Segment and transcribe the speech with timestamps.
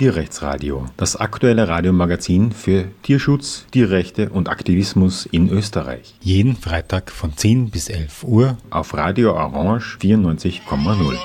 [0.00, 6.14] Tierrechtsradio, das aktuelle Radiomagazin für Tierschutz, Tierrechte und Aktivismus in Österreich.
[6.22, 11.18] Jeden Freitag von 10 bis 11 Uhr auf Radio Orange 94,0.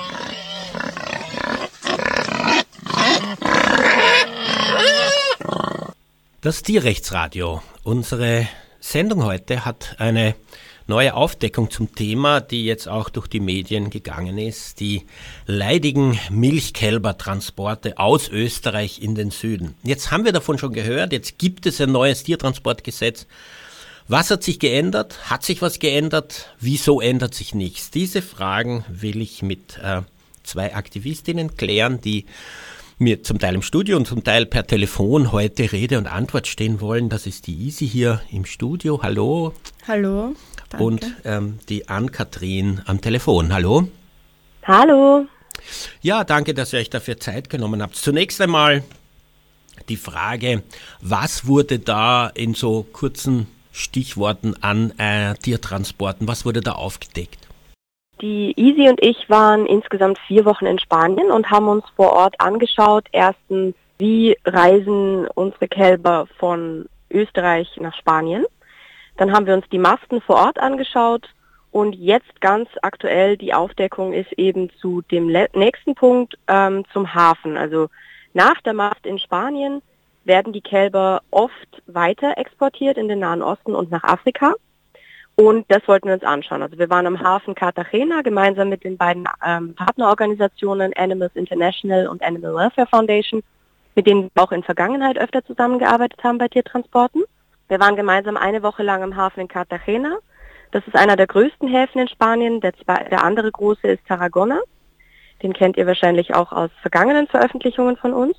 [6.42, 7.62] Das Tierrechtsradio.
[7.82, 8.46] Unsere
[8.80, 10.34] Sendung heute hat eine
[10.86, 15.02] neue Aufdeckung zum Thema, die jetzt auch durch die Medien gegangen ist, die
[15.46, 19.74] leidigen Milchkälbertransporte aus Österreich in den Süden.
[19.82, 23.26] Jetzt haben wir davon schon gehört, jetzt gibt es ein neues Tiertransportgesetz.
[24.08, 25.30] Was hat sich geändert?
[25.30, 26.54] Hat sich was geändert?
[26.60, 27.90] Wieso ändert sich nichts?
[27.90, 30.02] Diese Fragen will ich mit äh,
[30.44, 32.26] zwei Aktivistinnen klären, die
[32.98, 36.80] mir zum Teil im Studio und zum Teil per Telefon heute Rede und Antwort stehen
[36.80, 37.08] wollen.
[37.08, 39.00] Das ist die Easy hier im Studio.
[39.02, 39.52] Hallo.
[39.88, 40.34] Hallo.
[40.70, 40.84] Danke.
[40.84, 43.52] Und ähm, die Ann-Kathrin am Telefon.
[43.52, 43.88] Hallo.
[44.64, 45.26] Hallo.
[46.00, 47.96] Ja, danke, dass ihr euch dafür Zeit genommen habt.
[47.96, 48.82] Zunächst einmal
[49.88, 50.62] die Frage,
[51.00, 57.46] was wurde da in so kurzen Stichworten an äh, Tiertransporten, was wurde da aufgedeckt?
[58.22, 62.40] Die Easy und ich waren insgesamt vier Wochen in Spanien und haben uns vor Ort
[62.40, 68.46] angeschaut, erstens, wie reisen unsere Kälber von Österreich nach Spanien.
[69.16, 71.28] Dann haben wir uns die Masten vor Ort angeschaut
[71.70, 77.56] und jetzt ganz aktuell die Aufdeckung ist eben zu dem nächsten Punkt ähm, zum Hafen.
[77.56, 77.88] Also
[78.34, 79.82] nach der Mast in Spanien
[80.24, 84.54] werden die Kälber oft weiter exportiert in den Nahen Osten und nach Afrika.
[85.36, 86.62] Und das wollten wir uns anschauen.
[86.62, 92.22] Also wir waren am Hafen Cartagena gemeinsam mit den beiden ähm, Partnerorganisationen Animals International und
[92.22, 93.42] Animal Welfare Foundation,
[93.94, 97.24] mit denen wir auch in Vergangenheit öfter zusammengearbeitet haben bei Tiertransporten.
[97.68, 100.18] Wir waren gemeinsam eine Woche lang im Hafen in Cartagena.
[100.70, 102.60] Das ist einer der größten Häfen in Spanien.
[102.60, 104.60] Der, zwei, der andere große ist Tarragona.
[105.42, 108.36] Den kennt ihr wahrscheinlich auch aus vergangenen Veröffentlichungen von uns.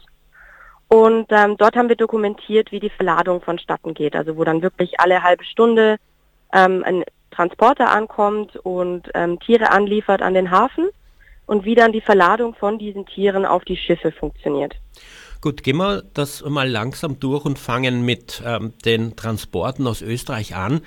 [0.88, 4.15] Und ähm, dort haben wir dokumentiert, wie die Verladung vonstatten geht.
[4.15, 5.97] Also wo dann wirklich alle halbe Stunde
[6.53, 10.89] ähm, ein Transporter ankommt und ähm, Tiere anliefert an den Hafen
[11.45, 14.75] und wie dann die Verladung von diesen Tieren auf die Schiffe funktioniert.
[15.47, 20.57] Gut, gehen wir das mal langsam durch und fangen mit ähm, den Transporten aus Österreich
[20.57, 20.81] an.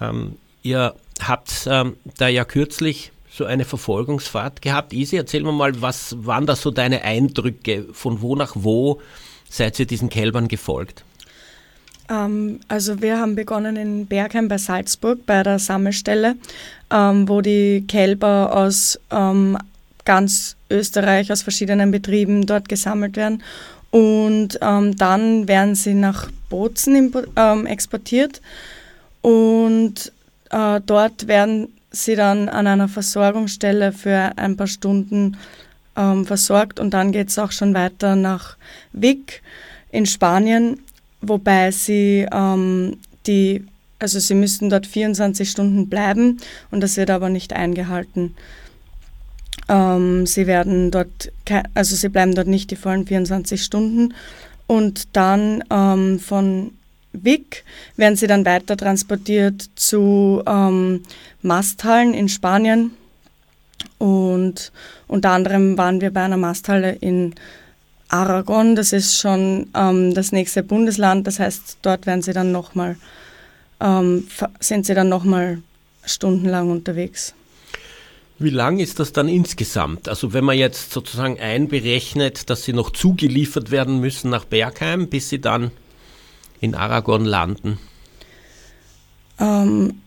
[0.00, 4.94] Ähm, ihr habt ähm, da ja kürzlich so eine Verfolgungsfahrt gehabt.
[4.94, 7.84] Isi, erzähl mir mal, was waren da so deine Eindrücke?
[7.92, 9.02] Von wo nach wo
[9.50, 11.04] seid ihr diesen Kälbern gefolgt?
[12.08, 16.36] Ähm, also wir haben begonnen in Bergheim bei Salzburg bei der Sammelstelle,
[16.90, 19.58] ähm, wo die Kälber aus ähm,
[20.06, 23.42] ganz Österreich, aus verschiedenen Betrieben dort gesammelt werden.
[23.90, 28.42] Und ähm, dann werden sie nach Bozen ähm, exportiert.
[29.22, 30.12] Und
[30.50, 35.36] äh, dort werden sie dann an einer Versorgungsstelle für ein paar Stunden
[35.96, 36.78] ähm, versorgt.
[36.78, 38.56] Und dann geht es auch schon weiter nach
[38.92, 39.42] Vic
[39.90, 40.78] in Spanien
[41.28, 43.64] wobei sie ähm, die,
[43.98, 46.38] also sie müssten dort 24 Stunden bleiben.
[46.70, 48.34] Und das wird aber nicht eingehalten.
[49.68, 51.32] Ähm, sie werden dort,
[51.74, 54.14] also sie bleiben dort nicht die vollen 24 Stunden.
[54.66, 56.72] Und dann ähm, von
[57.12, 57.64] Vic
[57.96, 61.02] werden sie dann weiter transportiert zu ähm,
[61.42, 62.92] Masthallen in Spanien.
[63.98, 64.72] Und
[65.06, 67.34] unter anderem waren wir bei einer Masthalle in
[68.08, 72.96] Aragon, das ist schon ähm, das nächste Bundesland, das heißt, dort werden sie dann nochmal,
[73.80, 74.28] ähm,
[74.60, 75.58] sind sie dann nochmal
[76.04, 77.34] stundenlang unterwegs.
[78.38, 80.08] Wie lang ist das dann insgesamt?
[80.08, 85.30] Also wenn man jetzt sozusagen einberechnet, dass sie noch zugeliefert werden müssen nach Bergheim, bis
[85.30, 85.70] sie dann
[86.60, 87.78] in Aragon landen?
[89.38, 90.02] Ähm,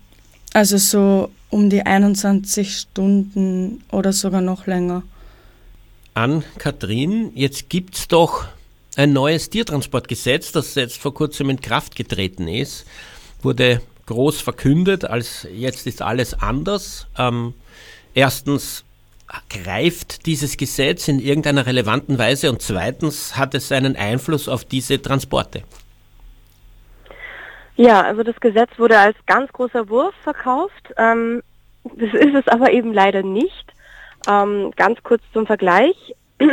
[0.53, 5.03] also so um die 21 Stunden oder sogar noch länger
[6.13, 7.31] an Kathrin.
[7.34, 8.45] Jetzt gibt es doch
[8.95, 12.85] ein neues Tiertransportgesetz, das jetzt vor kurzem in Kraft getreten ist.
[13.41, 17.07] Wurde groß verkündet, als jetzt ist alles anders.
[17.18, 17.53] Ähm,
[18.13, 18.85] erstens
[19.50, 25.01] greift dieses Gesetz in irgendeiner relevanten Weise und zweitens hat es einen Einfluss auf diese
[25.01, 25.63] Transporte.
[27.75, 30.94] Ja, also das Gesetz wurde als ganz großer Wurf verkauft.
[30.97, 31.41] Ähm,
[31.83, 33.73] das ist es aber eben leider nicht.
[34.27, 35.95] Ähm, ganz kurz zum Vergleich.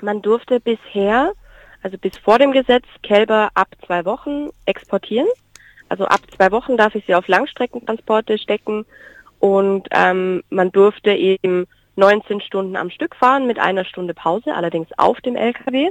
[0.00, 1.32] Man durfte bisher,
[1.82, 5.28] also bis vor dem Gesetz, Kälber ab zwei Wochen exportieren.
[5.88, 8.86] Also ab zwei Wochen darf ich sie auf Langstreckentransporte stecken
[9.42, 11.66] und ähm, man durfte eben
[11.96, 15.90] 19 Stunden am Stück fahren mit einer Stunde Pause, allerdings auf dem LKW.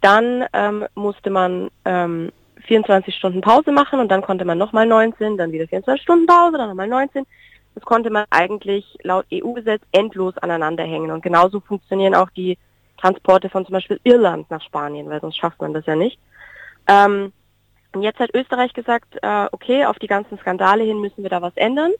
[0.00, 2.32] Dann ähm, musste man ähm,
[2.64, 6.56] 24 Stunden Pause machen und dann konnte man nochmal 19, dann wieder 24 Stunden Pause,
[6.56, 7.26] dann nochmal 19.
[7.74, 11.10] Das konnte man eigentlich laut EU-Gesetz endlos aneinander hängen.
[11.10, 12.56] Und genauso funktionieren auch die
[12.96, 16.18] Transporte von zum Beispiel Irland nach Spanien, weil sonst schafft man das ja nicht.
[16.88, 17.34] Ähm,
[17.92, 21.42] und jetzt hat Österreich gesagt, äh, okay, auf die ganzen Skandale hin müssen wir da
[21.42, 21.92] was ändern.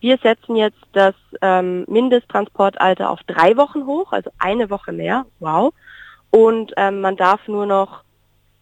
[0.00, 5.26] Wir setzen jetzt das ähm, Mindesttransportalter auf drei Wochen hoch, also eine Woche mehr.
[5.38, 5.74] Wow.
[6.30, 8.02] Und ähm, man darf nur noch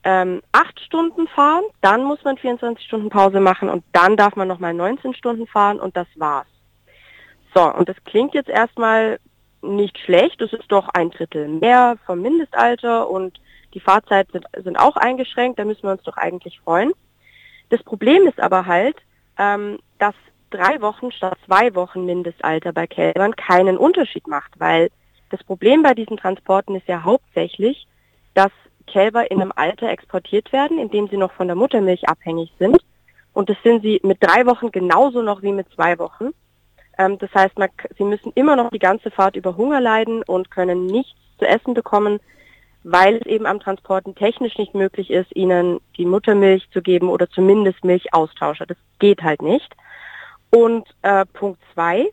[0.05, 4.49] ähm, acht Stunden fahren, dann muss man 24 Stunden Pause machen und dann darf man
[4.49, 6.47] nochmal 19 Stunden fahren und das war's.
[7.55, 9.19] So, und das klingt jetzt erstmal
[9.61, 13.41] nicht schlecht, das ist doch ein Drittel mehr vom Mindestalter und
[13.75, 16.93] die Fahrzeiten sind, sind auch eingeschränkt, da müssen wir uns doch eigentlich freuen.
[17.71, 18.97] Das Problem ist aber halt,
[19.37, 20.15] ähm, dass
[20.51, 24.91] drei Wochen statt zwei Wochen Mindestalter bei Kälbern keinen Unterschied macht, weil
[25.31, 27.87] das Problem bei diesen Transporten ist ja hauptsächlich,
[28.35, 28.51] dass
[28.87, 32.79] Kälber in einem Alter exportiert werden, in dem sie noch von der Muttermilch abhängig sind.
[33.35, 36.31] Und das sind sie mit drei Wochen genauso noch wie mit zwei Wochen.
[36.99, 40.51] Ähm, das heißt, man, sie müssen immer noch die ganze Fahrt über Hunger leiden und
[40.51, 42.19] können nichts zu essen bekommen,
[42.83, 47.29] weil es eben am Transporten technisch nicht möglich ist, ihnen die Muttermilch zu geben oder
[47.29, 48.67] zumindest Milchaustauscher.
[48.67, 49.75] Das geht halt nicht.
[50.51, 52.11] Und äh, Punkt zwei,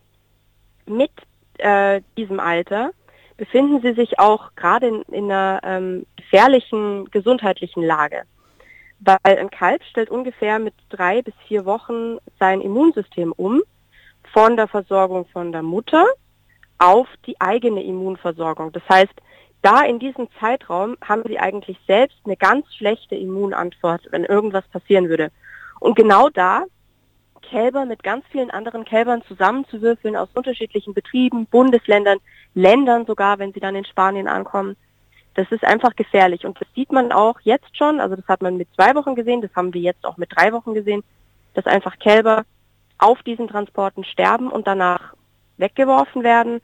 [0.85, 1.11] mit
[1.57, 2.91] äh, diesem Alter
[3.37, 8.23] befinden sie sich auch gerade in, in einer ähm, gefährlichen gesundheitlichen Lage.
[8.99, 13.61] Weil ein Kalb stellt ungefähr mit drei bis vier Wochen sein Immunsystem um
[14.33, 16.05] von der Versorgung von der Mutter
[16.77, 18.71] auf die eigene Immunversorgung.
[18.71, 19.13] Das heißt,
[19.61, 25.09] da in diesem Zeitraum haben sie eigentlich selbst eine ganz schlechte Immunantwort, wenn irgendwas passieren
[25.09, 25.31] würde.
[25.79, 26.65] Und genau da
[27.49, 32.19] Kälber mit ganz vielen anderen Kälbern zusammenzuwürfeln aus unterschiedlichen Betrieben, Bundesländern,
[32.53, 34.75] Ländern sogar, wenn sie dann in Spanien ankommen.
[35.35, 38.57] Das ist einfach gefährlich und das sieht man auch jetzt schon, also das hat man
[38.57, 41.03] mit zwei Wochen gesehen, das haben wir jetzt auch mit drei Wochen gesehen,
[41.53, 42.45] dass einfach Kälber
[42.97, 45.13] auf diesen Transporten sterben und danach
[45.57, 46.61] weggeworfen werden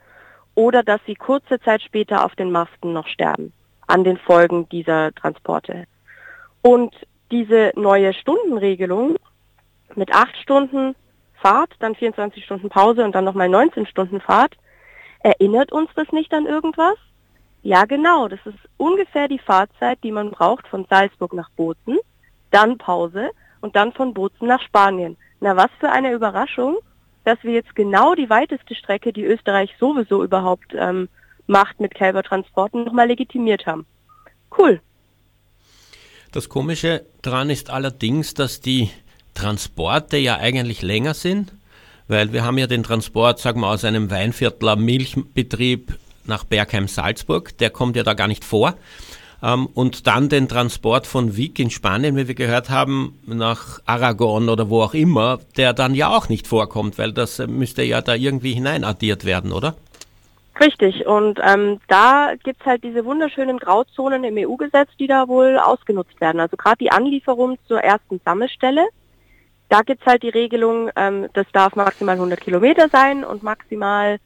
[0.55, 3.53] oder dass sie kurze Zeit später auf den Masten noch sterben
[3.87, 5.85] an den Folgen dieser Transporte.
[6.61, 6.95] Und
[7.31, 9.17] diese neue Stundenregelung
[9.95, 10.95] mit acht Stunden
[11.33, 14.55] Fahrt, dann 24 Stunden Pause und dann nochmal 19 Stunden Fahrt.
[15.21, 16.95] Erinnert uns das nicht an irgendwas?
[17.63, 18.27] Ja, genau.
[18.27, 21.97] Das ist ungefähr die Fahrzeit, die man braucht von Salzburg nach Bozen,
[22.51, 23.29] dann Pause
[23.61, 25.17] und dann von Bozen nach Spanien.
[25.39, 26.77] Na, was für eine Überraschung,
[27.23, 31.07] dass wir jetzt genau die weiteste Strecke, die Österreich sowieso überhaupt ähm,
[31.47, 33.85] macht mit Kälbertransporten, nochmal legitimiert haben.
[34.57, 34.81] Cool.
[36.31, 38.89] Das Komische daran ist allerdings, dass die
[39.33, 41.53] Transporte ja eigentlich länger sind,
[42.07, 47.69] weil wir haben ja den Transport, sagen wir, aus einem Weinviertler Milchbetrieb nach Bergheim-Salzburg, der
[47.69, 48.75] kommt ja da gar nicht vor.
[49.43, 54.49] Ähm, und dann den Transport von Vic in Spanien, wie wir gehört haben, nach Aragon
[54.49, 58.13] oder wo auch immer, der dann ja auch nicht vorkommt, weil das müsste ja da
[58.13, 59.75] irgendwie hineinaddiert werden, oder?
[60.59, 66.19] Richtig, und ähm, da gibt's halt diese wunderschönen Grauzonen im EU-Gesetz, die da wohl ausgenutzt
[66.21, 66.39] werden.
[66.39, 68.85] Also gerade die Anlieferung zur ersten Sammelstelle,
[69.71, 74.17] da gibt es halt die Regelung, ähm, das darf maximal 100 Kilometer sein und maximal,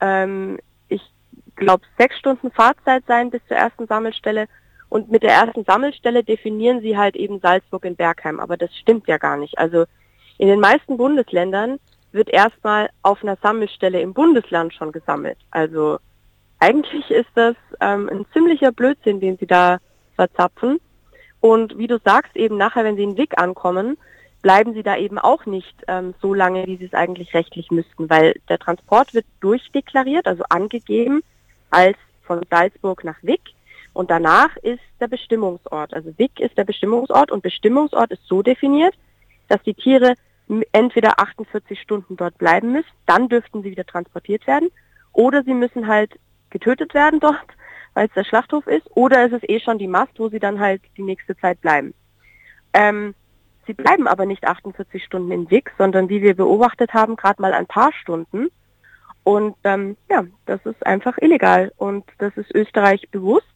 [0.00, 1.02] ähm, ich
[1.56, 4.46] glaube, sechs Stunden Fahrzeit sein bis zur ersten Sammelstelle.
[4.88, 8.38] Und mit der ersten Sammelstelle definieren sie halt eben Salzburg in Bergheim.
[8.38, 9.58] Aber das stimmt ja gar nicht.
[9.58, 9.86] Also
[10.38, 11.80] in den meisten Bundesländern
[12.12, 15.38] wird erstmal auf einer Sammelstelle im Bundesland schon gesammelt.
[15.50, 15.98] Also
[16.60, 19.78] eigentlich ist das ähm, ein ziemlicher Blödsinn, den sie da
[20.14, 20.78] verzapfen.
[21.40, 23.98] Und wie du sagst, eben nachher, wenn sie in Wick ankommen,
[24.44, 28.10] bleiben sie da eben auch nicht ähm, so lange, wie sie es eigentlich rechtlich müssten,
[28.10, 31.22] weil der Transport wird durchdeklariert, also angegeben
[31.70, 33.40] als von Salzburg nach Wick
[33.94, 35.94] und danach ist der Bestimmungsort.
[35.94, 38.94] Also Wick ist der Bestimmungsort und Bestimmungsort ist so definiert,
[39.48, 40.12] dass die Tiere
[40.72, 44.68] entweder 48 Stunden dort bleiben müssen, dann dürften sie wieder transportiert werden,
[45.14, 46.18] oder sie müssen halt
[46.50, 47.38] getötet werden dort,
[47.94, 50.60] weil es der Schlachthof ist, oder es ist eh schon die Mast, wo sie dann
[50.60, 51.94] halt die nächste Zeit bleiben.
[52.74, 53.14] Ähm,
[53.66, 57.52] Sie bleiben aber nicht 48 Stunden in Wick, sondern wie wir beobachtet haben, gerade mal
[57.52, 58.48] ein paar Stunden.
[59.22, 63.46] Und ähm, ja, das ist einfach illegal und das ist Österreich bewusst.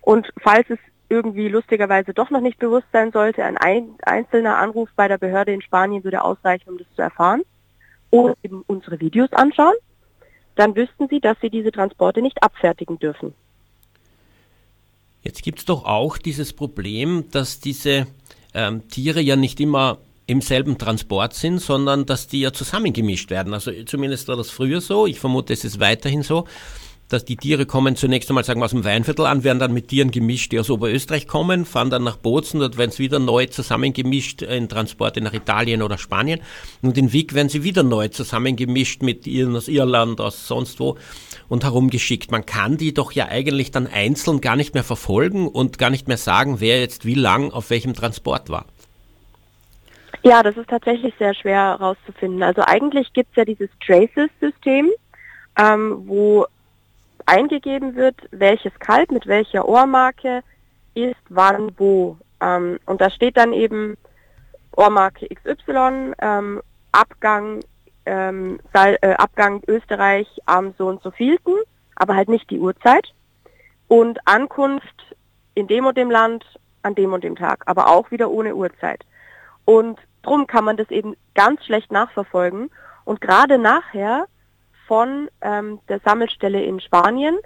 [0.00, 0.78] Und falls es
[1.08, 5.52] irgendwie lustigerweise doch noch nicht bewusst sein sollte, ein, ein einzelner Anruf bei der Behörde
[5.52, 7.42] in Spanien würde ausreichen, um das zu erfahren.
[8.10, 9.74] Oder eben unsere Videos anschauen.
[10.54, 13.34] Dann wüssten sie, dass sie diese Transporte nicht abfertigen dürfen.
[15.22, 18.06] Jetzt gibt es doch auch dieses Problem, dass diese
[18.54, 23.54] ähm, Tiere ja nicht immer im selben Transport sind, sondern dass die ja zusammengemischt werden.
[23.54, 25.06] Also zumindest war das früher so.
[25.06, 26.46] Ich vermute, es ist weiterhin so,
[27.08, 29.88] dass die Tiere kommen zunächst einmal sagen wir aus dem Weinviertel an, werden dann mit
[29.88, 33.46] Tieren gemischt, die aus Oberösterreich kommen, fahren dann nach Bozen, dort werden sie wieder neu
[33.46, 36.40] zusammengemischt in Transporte nach Italien oder Spanien
[36.82, 40.96] und in Wick werden sie wieder neu zusammengemischt mit Tieren aus Irland, aus sonst wo
[41.48, 42.30] und herumgeschickt.
[42.30, 46.08] Man kann die doch ja eigentlich dann einzeln gar nicht mehr verfolgen und gar nicht
[46.08, 48.66] mehr sagen, wer jetzt wie lang auf welchem Transport war.
[50.22, 52.42] Ja, das ist tatsächlich sehr schwer herauszufinden.
[52.42, 54.90] Also eigentlich gibt es ja dieses Traces-System,
[55.56, 56.46] ähm, wo
[57.26, 60.42] eingegeben wird, welches Kalb mit welcher Ohrmarke
[60.94, 62.16] ist wann wo.
[62.40, 63.96] Ähm, und da steht dann eben
[64.76, 67.60] Ohrmarke XY, ähm, Abgang,
[68.06, 71.54] ähm, äh, Abgang Österreich am so und so vielten,
[71.96, 73.06] aber halt nicht die Uhrzeit.
[73.88, 75.14] Und Ankunft
[75.54, 76.44] in dem und dem Land
[76.82, 79.04] an dem und dem Tag, aber auch wieder ohne Uhrzeit.
[79.64, 82.70] Und drum kann man das eben ganz schlecht nachverfolgen.
[83.04, 84.26] Und gerade nachher
[84.86, 87.38] von ähm, der Sammelstelle in Spanien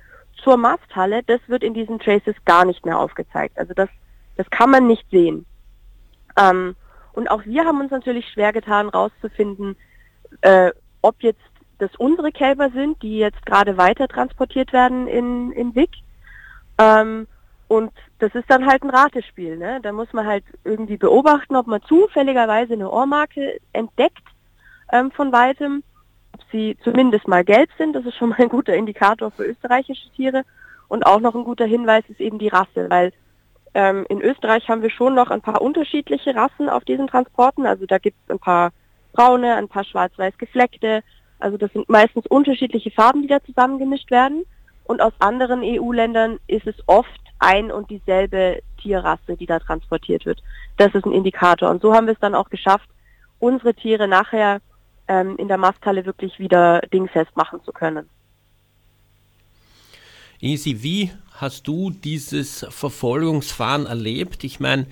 [0.43, 3.59] zur Masthalle, das wird in diesen Traces gar nicht mehr aufgezeigt.
[3.59, 3.89] Also das,
[4.37, 5.47] das kann man nicht sehen.
[6.39, 6.77] Ähm,
[7.13, 9.77] und auch wir haben uns natürlich schwer getan, rauszufinden,
[10.43, 10.71] äh,
[11.03, 11.41] ob jetzt
[11.79, 15.91] das unsere Kälber sind, die jetzt gerade weiter transportiert werden in, in Wick.
[16.79, 17.27] Ähm,
[17.69, 19.57] und das ist dann halt ein Ratespiel.
[19.57, 19.81] Ne?
[19.83, 24.25] Da muss man halt irgendwie beobachten, ob man zufälligerweise eine Ohrmarke entdeckt
[24.93, 25.83] ähm, von weitem
[26.41, 27.95] ob sie zumindest mal gelb sind.
[27.95, 30.45] Das ist schon mal ein guter Indikator für österreichische Tiere.
[30.89, 33.13] Und auch noch ein guter Hinweis ist eben die Rasse, weil
[33.75, 37.67] ähm, in Österreich haben wir schon noch ein paar unterschiedliche Rassen auf diesen Transporten.
[37.67, 38.73] Also da gibt es ein paar
[39.13, 41.03] braune, ein paar schwarz-weiß gefleckte.
[41.39, 44.45] Also das sind meistens unterschiedliche Farben, die da zusammengemischt werden.
[44.85, 50.43] Und aus anderen EU-Ländern ist es oft ein und dieselbe Tierrasse, die da transportiert wird.
[50.79, 51.71] Das ist ein Indikator.
[51.71, 52.89] Und so haben wir es dann auch geschafft,
[53.39, 54.61] unsere Tiere nachher
[55.11, 58.09] ähm, in der Masthalle wirklich wieder dingfest machen zu können.
[60.41, 64.45] Easy, wie hast du dieses Verfolgungsfahren erlebt?
[64.45, 64.87] Ich meine,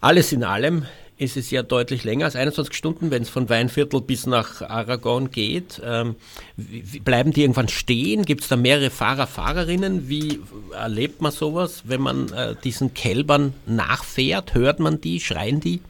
[0.00, 0.84] alles in allem
[1.16, 5.30] ist es ja deutlich länger als 21 Stunden, wenn es von Weinviertel bis nach Aragon
[5.30, 5.80] geht.
[5.84, 6.16] Ähm,
[6.56, 8.24] wie, bleiben die irgendwann stehen?
[8.24, 10.08] Gibt es da mehrere Fahrer, Fahrerinnen?
[10.08, 10.40] Wie
[10.72, 14.54] erlebt man sowas, wenn man äh, diesen Kälbern nachfährt?
[14.54, 15.20] Hört man die?
[15.20, 15.80] Schreien die?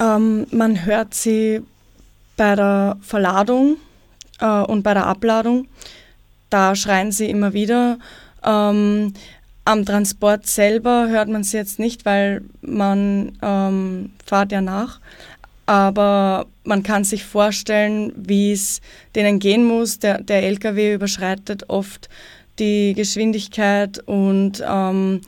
[0.00, 1.62] Ähm, man hört sie
[2.36, 3.76] bei der Verladung
[4.40, 5.68] äh, und bei der Abladung,
[6.50, 7.98] da schreien sie immer wieder.
[8.44, 9.14] Ähm,
[9.64, 15.00] am Transport selber hört man sie jetzt nicht, weil man ähm, fährt ja nach.
[15.66, 18.80] Aber man kann sich vorstellen, wie es
[19.14, 20.00] denen gehen muss.
[20.00, 22.08] Der, der LKW überschreitet oft
[22.58, 25.20] die Geschwindigkeit und ähm,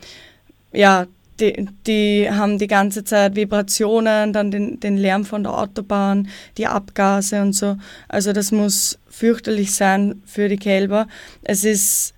[0.73, 1.07] ja,
[1.39, 6.67] die, die haben die ganze Zeit Vibrationen, dann den, den Lärm von der Autobahn, die
[6.67, 7.77] Abgase und so.
[8.07, 11.07] Also das muss fürchterlich sein für die Kälber.
[11.43, 12.13] Es ist,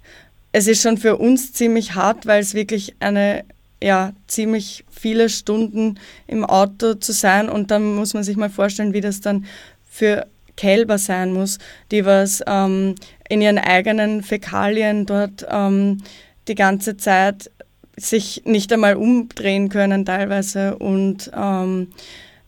[0.52, 3.44] es ist schon für uns ziemlich hart, weil es wirklich eine
[3.82, 8.94] ja, ziemlich viele Stunden im Auto zu sein und dann muss man sich mal vorstellen,
[8.94, 9.46] wie das dann
[9.88, 11.60] für Kälber sein muss,
[11.92, 12.96] die was ähm,
[13.30, 16.02] in ihren eigenen Fäkalien dort ähm,
[16.48, 17.52] die ganze Zeit
[17.98, 21.88] sich nicht einmal umdrehen können teilweise und ähm,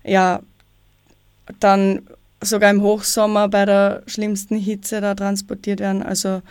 [0.03, 0.41] ja,
[1.59, 2.03] dann
[2.41, 6.03] sogar im Hochsommer bei der schlimmsten Hitze da transportiert werden.
[6.03, 6.41] Also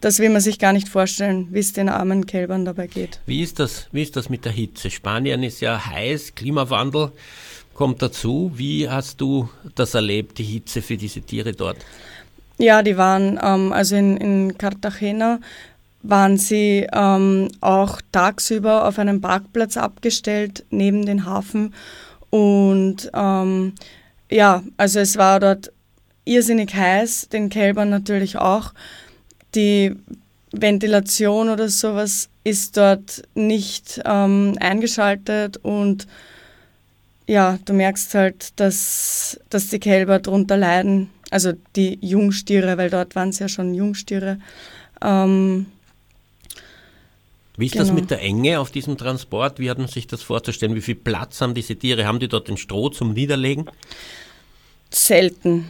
[0.00, 3.18] das will man sich gar nicht vorstellen, wie es den armen Kälbern dabei geht.
[3.26, 4.90] Wie ist das, wie ist das mit der Hitze?
[4.90, 7.10] Spanien ist ja heiß, Klimawandel
[7.74, 8.52] kommt dazu.
[8.54, 11.78] Wie hast du das erlebt, die Hitze für diese Tiere dort?
[12.58, 15.40] Ja, die waren ähm, also in, in Cartagena
[16.04, 21.74] waren sie ähm, auch tagsüber auf einem Parkplatz abgestellt neben den Hafen.
[22.30, 23.72] Und ähm,
[24.30, 25.72] ja, also es war dort
[26.24, 28.74] irrsinnig heiß, den Kälbern natürlich auch.
[29.54, 29.96] Die
[30.52, 36.06] Ventilation oder sowas ist dort nicht ähm, eingeschaltet und
[37.26, 43.16] ja, du merkst halt, dass, dass die Kälber darunter leiden, also die Jungstiere, weil dort
[43.16, 44.38] waren es ja schon Jungstiere.
[45.02, 45.66] Ähm,
[47.56, 47.84] wie ist genau.
[47.84, 49.60] das mit der Enge auf diesem Transport?
[49.60, 50.74] Wie hat man sich das vorzustellen?
[50.74, 52.04] Wie viel Platz haben diese Tiere?
[52.04, 53.66] Haben die dort den Stroh zum Niederlegen?
[54.90, 55.68] Selten.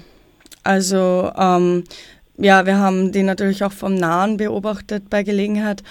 [0.63, 1.85] Also ähm,
[2.39, 5.83] ja, wir haben die natürlich auch vom Nahen beobachtet bei Gelegenheit.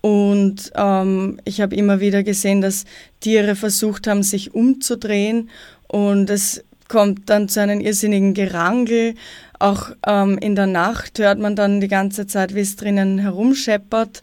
[0.00, 2.84] Und ähm, ich habe immer wieder gesehen, dass
[3.18, 5.50] Tiere versucht haben, sich umzudrehen.
[5.88, 9.14] Und es kommt dann zu einem irrsinnigen Gerangel.
[9.58, 14.22] Auch ähm, in der Nacht hört man dann die ganze Zeit, wie es drinnen herumscheppert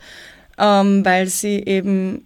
[0.58, 2.26] ähm, weil sie eben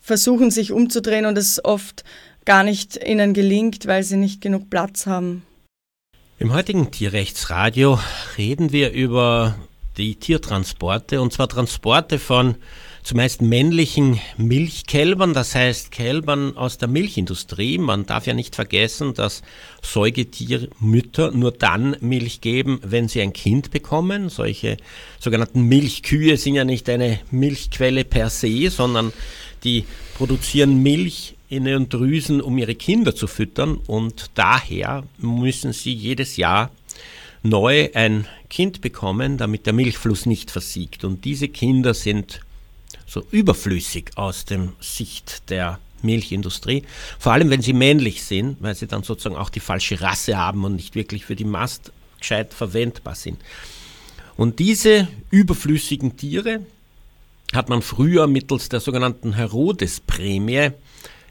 [0.00, 2.04] versuchen, sich umzudrehen und es oft
[2.44, 5.42] gar nicht ihnen gelingt, weil sie nicht genug Platz haben.
[6.38, 8.00] Im heutigen Tierrechtsradio
[8.38, 9.56] reden wir über
[9.98, 12.54] die Tiertransporte, und zwar Transporte von
[13.02, 17.78] zumeist männlichen Milchkälbern, das heißt Kälbern aus der Milchindustrie.
[17.78, 19.42] Man darf ja nicht vergessen, dass
[19.82, 24.28] Säugetiermütter nur dann Milch geben, wenn sie ein Kind bekommen.
[24.28, 24.76] Solche
[25.18, 29.12] sogenannten Milchkühe sind ja nicht eine Milchquelle per se, sondern
[29.64, 29.84] die
[30.16, 36.36] produzieren Milch in ihren Drüsen, um ihre Kinder zu füttern und daher müssen sie jedes
[36.36, 36.70] Jahr
[37.42, 41.04] neu ein Kind bekommen, damit der Milchfluss nicht versiegt.
[41.04, 42.40] Und diese Kinder sind
[43.10, 46.84] so überflüssig aus dem Sicht der Milchindustrie,
[47.18, 50.64] vor allem wenn sie männlich sind, weil sie dann sozusagen auch die falsche Rasse haben
[50.64, 53.38] und nicht wirklich für die Mast gescheit verwendbar sind.
[54.36, 56.64] Und diese überflüssigen Tiere
[57.52, 60.70] hat man früher mittels der sogenannten Herodes-Prämie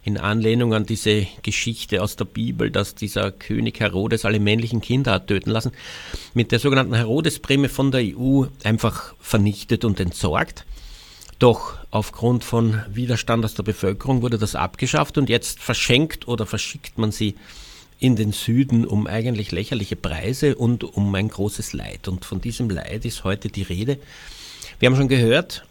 [0.03, 5.13] in Anlehnung an diese Geschichte aus der Bibel, dass dieser König Herodes alle männlichen Kinder
[5.13, 5.71] hat töten lassen,
[6.33, 10.65] mit der sogenannten Herodes-Prämie von der EU einfach vernichtet und entsorgt.
[11.39, 16.98] Doch aufgrund von Widerstand aus der Bevölkerung wurde das abgeschafft und jetzt verschenkt oder verschickt
[16.98, 17.36] man sie
[17.98, 22.08] in den Süden um eigentlich lächerliche Preise und um ein großes Leid.
[22.10, 23.98] Und von diesem Leid ist heute die Rede.
[24.79, 25.65] Wir haben schon gehört,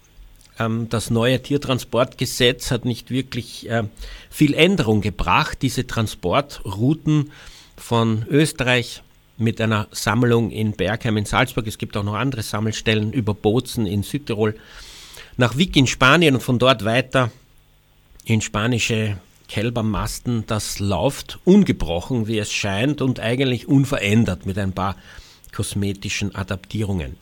[0.59, 3.85] ähm, das neue Tiertransportgesetz hat nicht wirklich äh,
[4.31, 5.59] viel Änderung gebracht.
[5.63, 7.31] Diese Transportrouten
[7.77, 9.03] von Österreich
[9.37, 13.87] mit einer Sammlung in Bergheim in Salzburg, es gibt auch noch andere Sammelstellen über Bozen
[13.87, 14.55] in Südtirol,
[15.39, 17.31] nach Wick in Spanien und von dort weiter
[18.25, 20.45] in spanische Kälbermasten.
[20.47, 24.97] Das läuft ungebrochen, wie es scheint, und eigentlich unverändert mit ein paar
[25.55, 27.17] kosmetischen Adaptierungen.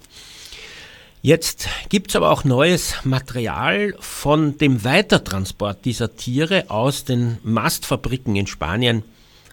[1.20, 8.34] Jetzt gibt es aber auch neues Material von dem Weitertransport dieser Tiere aus den Mastfabriken
[8.34, 9.02] in Spanien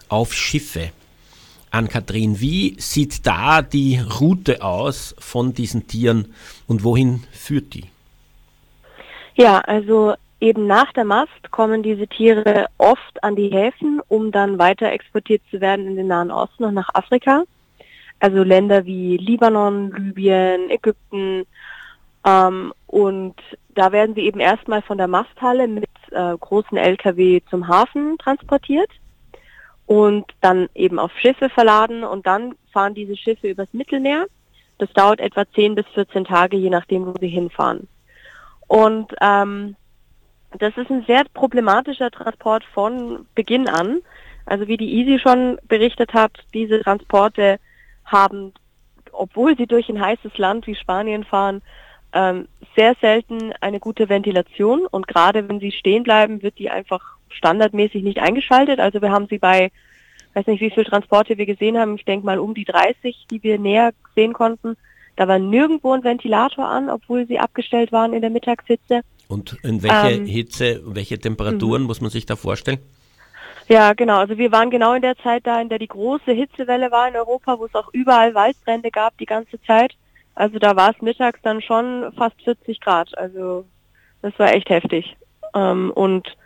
[0.08, 0.90] auf Schiffe.
[1.70, 6.32] An Kathrin, wie sieht da die Route aus von diesen Tieren
[6.66, 7.84] und wohin führt die?
[9.36, 14.58] Ja, also eben nach der Mast kommen diese Tiere oft an die Häfen, um dann
[14.58, 17.44] weiter exportiert zu werden in den Nahen Osten und nach Afrika.
[18.20, 21.46] Also Länder wie Libanon, Libyen, Ägypten.
[22.24, 23.34] Ähm, und
[23.74, 28.90] da werden sie eben erstmal von der Masthalle mit äh, großen Lkw zum Hafen transportiert
[29.86, 34.26] und dann eben auf Schiffe verladen und dann fahren diese Schiffe übers Mittelmeer.
[34.78, 37.88] Das dauert etwa 10 bis 14 Tage, je nachdem, wo sie hinfahren.
[38.66, 39.76] Und ähm,
[40.58, 44.00] das ist ein sehr problematischer Transport von Beginn an.
[44.46, 47.58] Also wie die Easy schon berichtet hat, diese Transporte
[48.04, 48.52] haben,
[49.12, 51.62] obwohl sie durch ein heißes Land wie Spanien fahren,
[52.12, 52.46] ähm,
[52.76, 58.04] sehr selten eine gute Ventilation und gerade wenn sie stehen bleiben, wird die einfach standardmäßig
[58.04, 58.78] nicht eingeschaltet.
[58.78, 59.72] Also wir haben sie bei,
[60.34, 63.42] weiß nicht wie viele Transporte wir gesehen haben, ich denke mal um die 30, die
[63.42, 64.76] wir näher sehen konnten,
[65.16, 69.02] da war nirgendwo ein Ventilator an, obwohl sie abgestellt waren in der Mittagshitze.
[69.28, 71.88] Und in welche ähm, Hitze, welche Temperaturen mhm.
[71.88, 72.78] muss man sich da vorstellen?
[73.68, 74.18] Ja, genau.
[74.18, 77.16] Also wir waren genau in der Zeit da, in der die große Hitzewelle war in
[77.16, 79.94] Europa, wo es auch überall Waldbrände gab die ganze Zeit.
[80.34, 83.16] Also da war es mittags dann schon fast 40 Grad.
[83.16, 83.64] Also
[84.20, 85.16] das war echt heftig.
[85.54, 86.36] Ähm, und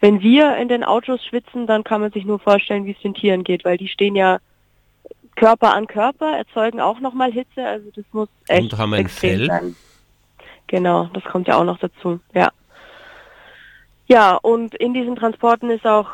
[0.00, 3.14] wenn wir in den Autos schwitzen, dann kann man sich nur vorstellen, wie es den
[3.14, 4.38] Tieren geht, weil die stehen ja
[5.38, 9.46] Körper an Körper erzeugen auch nochmal Hitze, also das muss echt Und haben ein Fell.
[9.46, 9.76] Sein.
[10.66, 12.50] Genau, das kommt ja auch noch dazu, ja.
[14.08, 16.08] Ja, und in diesen Transporten ist auch,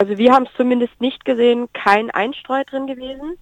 [0.00, 3.36] also wir haben es zumindest nicht gesehen, kein Einstreu drin gewesen.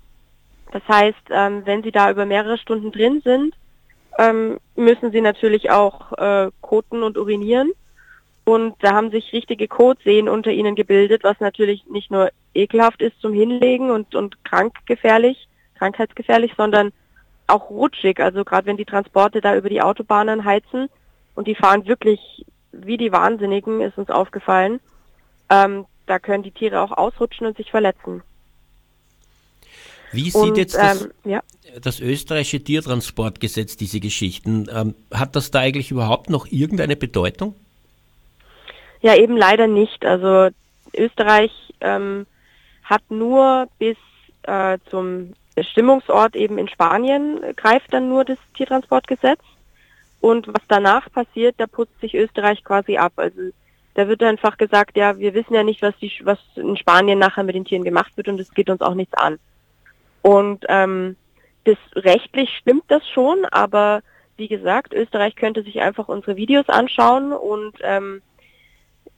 [0.72, 3.54] Das heißt, ähm, wenn Sie da über mehrere Stunden drin sind,
[4.18, 7.72] ähm, müssen Sie natürlich auch äh, koten und urinieren.
[8.48, 13.20] Und da haben sich richtige Kotseen unter ihnen gebildet, was natürlich nicht nur ekelhaft ist
[13.20, 16.92] zum Hinlegen und, und krankgefährlich, krankheitsgefährlich, sondern
[17.48, 18.20] auch rutschig.
[18.20, 20.88] Also gerade wenn die Transporte da über die Autobahnen heizen
[21.34, 24.78] und die fahren wirklich wie die Wahnsinnigen, ist uns aufgefallen.
[25.50, 28.22] Ähm, da können die Tiere auch ausrutschen und sich verletzen.
[30.12, 31.42] Wie sieht und, jetzt das, ähm, ja.
[31.82, 34.66] das, österreichische Tiertransportgesetz diese Geschichten?
[34.72, 37.56] Ähm, hat das da eigentlich überhaupt noch irgendeine Bedeutung?
[39.00, 40.04] Ja, eben leider nicht.
[40.04, 40.54] Also
[40.94, 42.26] Österreich ähm,
[42.84, 43.96] hat nur bis
[44.42, 49.40] äh, zum Bestimmungsort eben in Spanien greift dann nur das Tiertransportgesetz.
[50.20, 53.12] Und was danach passiert, da putzt sich Österreich quasi ab.
[53.16, 53.40] Also
[53.94, 57.44] da wird einfach gesagt, ja, wir wissen ja nicht, was, die, was in Spanien nachher
[57.44, 59.38] mit den Tieren gemacht wird und es geht uns auch nichts an.
[60.22, 61.16] Und ähm,
[61.64, 64.02] das rechtlich stimmt das schon, aber
[64.36, 68.20] wie gesagt, Österreich könnte sich einfach unsere Videos anschauen und ähm,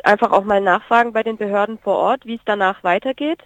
[0.05, 3.41] einfach auch mal nachfragen bei den Behörden vor Ort, wie es danach weitergeht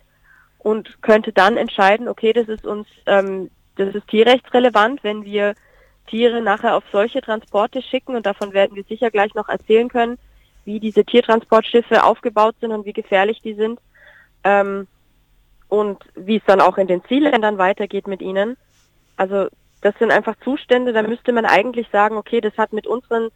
[0.58, 5.54] und könnte dann entscheiden, okay, das ist uns, ähm, das ist tierrechtsrelevant, wenn wir
[6.06, 10.18] Tiere nachher auf solche Transporte schicken und davon werden wir sicher gleich noch erzählen können,
[10.64, 13.80] wie diese Tiertransportschiffe aufgebaut sind und wie gefährlich die sind
[14.44, 14.86] ähm,
[15.68, 18.56] und wie es dann auch in den Zielländern weitergeht mit ihnen.
[19.16, 19.48] Also
[19.80, 23.30] das sind einfach Zustände, da müsste man eigentlich sagen, okay, das hat mit unseren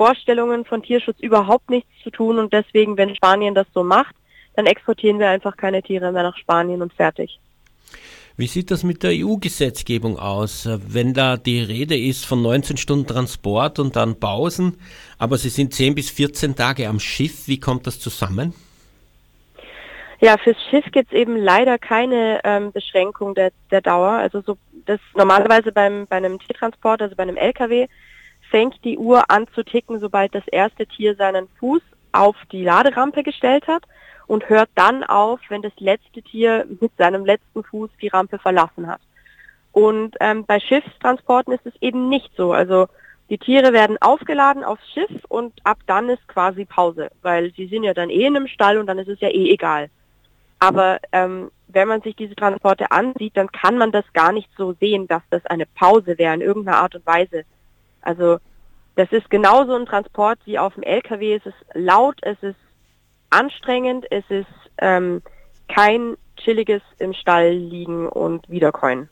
[0.00, 4.14] Vorstellungen von Tierschutz überhaupt nichts zu tun und deswegen, wenn Spanien das so macht,
[4.56, 7.38] dann exportieren wir einfach keine Tiere mehr nach Spanien und fertig.
[8.38, 10.66] Wie sieht das mit der EU-Gesetzgebung aus?
[10.88, 14.78] Wenn da die Rede ist von 19 Stunden Transport und dann Pausen,
[15.18, 18.54] aber Sie sind 10 bis 14 Tage am Schiff, wie kommt das zusammen?
[20.22, 24.12] Ja, fürs Schiff gibt es eben leider keine ähm, Beschränkung der, der Dauer.
[24.12, 27.86] Also so das normalerweise beim bei einem Tiertransport, also bei einem LKW,
[28.50, 31.82] fängt die Uhr an zu ticken, sobald das erste Tier seinen Fuß
[32.12, 33.84] auf die Laderampe gestellt hat
[34.26, 38.86] und hört dann auf, wenn das letzte Tier mit seinem letzten Fuß die Rampe verlassen
[38.86, 39.00] hat.
[39.72, 42.52] Und ähm, bei Schiffstransporten ist es eben nicht so.
[42.52, 42.88] Also
[43.28, 47.84] die Tiere werden aufgeladen aufs Schiff und ab dann ist quasi Pause, weil sie sind
[47.84, 49.88] ja dann eh in einem Stall und dann ist es ja eh egal.
[50.58, 54.74] Aber ähm, wenn man sich diese Transporte ansieht, dann kann man das gar nicht so
[54.80, 57.44] sehen, dass das eine Pause wäre in irgendeiner Art und Weise.
[58.02, 58.38] Also
[58.96, 61.34] das ist genauso ein Transport wie auf dem LKW.
[61.34, 62.58] Es ist laut, es ist
[63.30, 64.46] anstrengend, es ist
[64.78, 65.22] ähm,
[65.68, 69.08] kein chilliges im Stall liegen und wiederkäuen.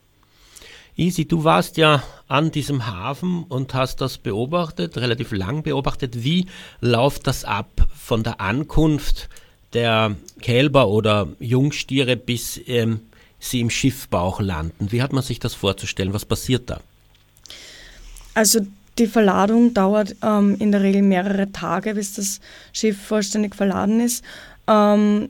[0.95, 6.23] Easy, du warst ja an diesem Hafen und hast das beobachtet, relativ lang beobachtet.
[6.23, 6.47] Wie
[6.81, 9.29] läuft das ab von der Ankunft
[9.73, 13.01] der Kälber oder Jungstiere, bis ähm,
[13.39, 14.91] sie im Schiffbauch landen.
[14.91, 16.13] Wie hat man sich das vorzustellen?
[16.13, 16.81] Was passiert da?
[18.33, 18.61] Also
[18.99, 22.39] die Verladung dauert ähm, in der Regel mehrere Tage, bis das
[22.73, 24.23] Schiff vollständig verladen ist.
[24.67, 25.29] Ähm,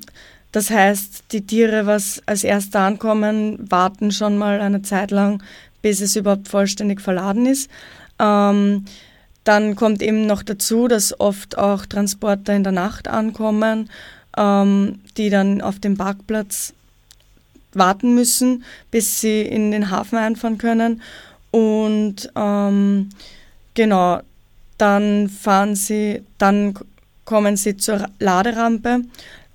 [0.52, 5.44] das heißt, die Tiere, was als erste ankommen, warten schon mal eine Zeit lang,
[5.82, 7.70] bis es überhaupt vollständig verladen ist.
[8.18, 8.86] Ähm,
[9.44, 13.90] dann kommt eben noch dazu, dass oft auch Transporter in der Nacht ankommen
[14.38, 16.74] ähm, die dann auf dem Parkplatz
[17.74, 21.02] warten müssen, bis sie in den Hafen einfahren können.
[21.52, 23.10] Und ähm,
[23.80, 24.20] genau,
[24.78, 26.74] dann fahren sie, dann
[27.24, 29.04] kommen sie zur Laderampe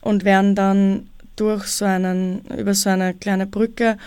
[0.00, 3.98] und werden dann durch so einen, über so eine kleine Brücke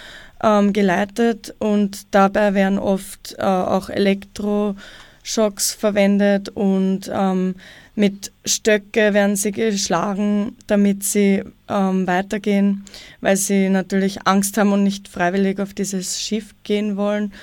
[0.42, 7.54] ähm, geleitet und dabei werden oft äh, auch Elektroschocks verwendet und ähm,
[7.94, 12.86] mit Stöcke werden sie geschlagen, damit sie ähm, weitergehen,
[13.22, 17.34] weil sie natürlich Angst haben und nicht freiwillig auf dieses Schiff gehen wollen.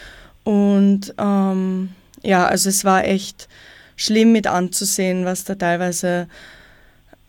[0.43, 1.91] Und ähm,
[2.25, 3.49] ja, also es war echt
[3.97, 6.29] schlimm mit anzusehen, was da teilweise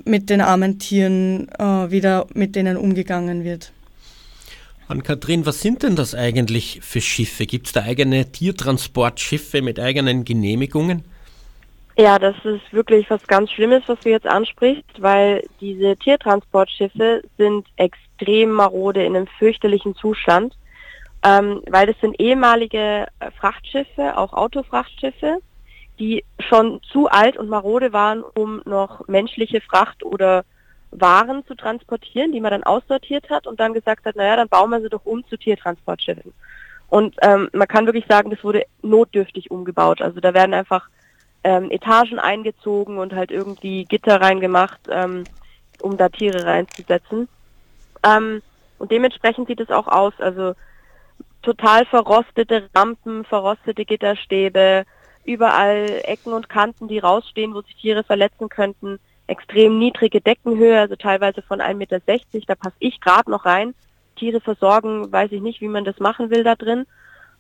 [0.04, 3.72] mit den armen Tieren äh, wieder mit denen umgegangen wird.
[4.88, 7.48] An-Kathrin, was sind denn das eigentlich für Schiffe?
[7.48, 11.04] Gibt es da eigene Tiertransportschiffe mit eigenen Genehmigungen?
[11.98, 17.66] Ja, das ist wirklich was ganz Schlimmes, was du jetzt ansprichst, weil diese Tiertransportschiffe sind
[17.78, 20.54] extrem marode in einem fürchterlichen Zustand,
[21.26, 25.40] ähm, weil das sind ehemalige äh, Frachtschiffe, auch Autofrachtschiffe,
[25.98, 30.46] die schon zu alt und marode waren, um noch menschliche Fracht oder
[30.92, 34.70] Waren zu transportieren, die man dann aussortiert hat und dann gesagt hat, naja, dann bauen
[34.70, 36.34] wir sie doch um zu Tiertransportschiffen.
[36.90, 40.02] Und ähm, man kann wirklich sagen, das wurde notdürftig umgebaut.
[40.02, 40.88] Also da werden einfach
[41.44, 45.24] ähm, Etagen eingezogen und halt irgendwie Gitter reingemacht, ähm,
[45.82, 47.28] um da Tiere reinzusetzen.
[48.06, 48.42] Ähm,
[48.78, 50.14] und dementsprechend sieht es auch aus.
[50.20, 50.54] Also
[51.46, 54.86] total verrostete Rampen, verrostete Gitterstäbe,
[55.24, 60.96] überall Ecken und Kanten, die rausstehen, wo sich Tiere verletzen könnten, extrem niedrige Deckenhöhe, also
[60.96, 62.00] teilweise von 1,60 Meter,
[62.48, 63.74] da passe ich gerade noch rein.
[64.16, 66.86] Tiere versorgen, weiß ich nicht, wie man das machen will da drin.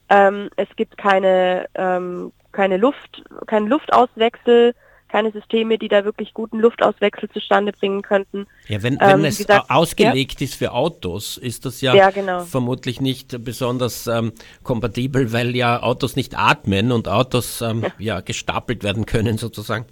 [0.10, 4.74] Ähm, es gibt keine ähm, keine Luft, keinen Luftauswechsel,
[5.15, 8.47] keine Systeme, die da wirklich guten Luftauswechsel zustande bringen könnten.
[8.67, 10.45] Ja, wenn, wenn ähm, es gesagt, ausgelegt ja?
[10.45, 12.41] ist für Autos, ist das ja, ja genau.
[12.41, 18.15] vermutlich nicht besonders ähm, kompatibel, weil ja Autos nicht atmen und Autos ähm, ja.
[18.15, 18.19] ja.
[18.19, 19.86] gestapelt werden können sozusagen.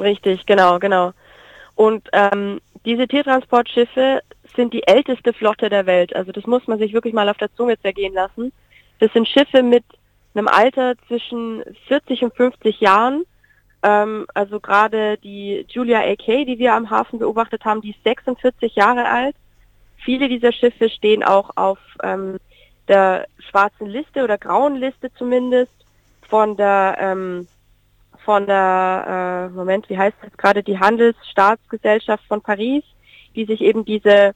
[0.00, 1.12] Richtig, genau, genau.
[1.76, 4.22] Und ähm, diese Tiertransportschiffe
[4.56, 6.16] sind die älteste Flotte der Welt.
[6.16, 8.50] Also das muss man sich wirklich mal auf der Zunge zergehen lassen.
[8.98, 9.84] Das sind Schiffe mit
[10.34, 13.22] einem Alter zwischen 40 und 50 Jahren.
[13.82, 18.76] Ähm, also gerade die Julia AK, die wir am Hafen beobachtet haben, die ist 46
[18.76, 19.34] Jahre alt.
[19.96, 22.38] Viele dieser Schiffe stehen auch auf ähm,
[22.88, 25.72] der schwarzen Liste oder grauen Liste zumindest
[26.28, 27.46] von der ähm,
[28.24, 32.84] von der äh, Moment, wie heißt es gerade die Handelsstaatsgesellschaft von Paris,
[33.34, 34.32] die sich eben diese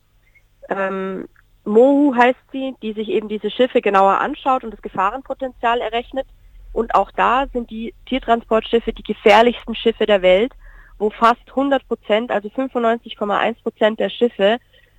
[0.69, 1.29] ähm,
[1.65, 6.27] Mohu heißt sie, die sich eben diese Schiffe genauer anschaut und das Gefahrenpotenzial errechnet
[6.77, 10.53] Und auch da sind die Tiertransportschiffe die gefährlichsten Schiffe der Welt,
[10.99, 14.59] wo fast 100 Prozent, also 95,1 Prozent der Schiffe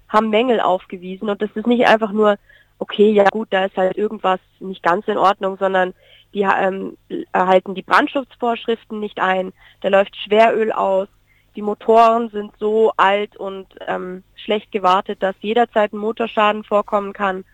[0.10, 1.30] haben Mängel aufgewiesen.
[1.30, 2.40] Und das ist nicht einfach nur,
[2.80, 5.94] okay, ja gut, da ist halt irgendwas nicht ganz in Ordnung, sondern
[6.34, 6.98] die ähm,
[7.32, 11.08] erhalten die Brandschutzvorschriften nicht ein, da läuft Schweröl aus,
[11.56, 17.46] die Motoren sind so alt und ähm, schlecht gewartet, dass jederzeit ein Motorschaden vorkommen kann.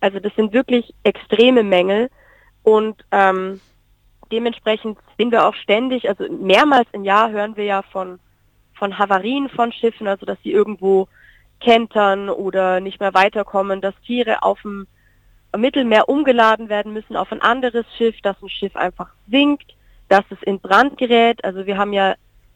[0.00, 2.10] Also das sind wirklich extreme Mängel
[2.62, 3.60] und ähm,
[4.30, 8.18] dementsprechend sind wir auch ständig, also mehrmals im Jahr hören wir ja von,
[8.74, 11.08] von Havarien von Schiffen, also dass sie irgendwo
[11.60, 14.86] kentern oder nicht mehr weiterkommen, dass Tiere auf dem
[15.56, 19.74] Mittelmeer umgeladen werden müssen auf ein anderes Schiff, dass ein Schiff einfach sinkt,
[20.08, 21.44] dass es in Brand gerät.
[21.44, 22.14] Also wir haben ja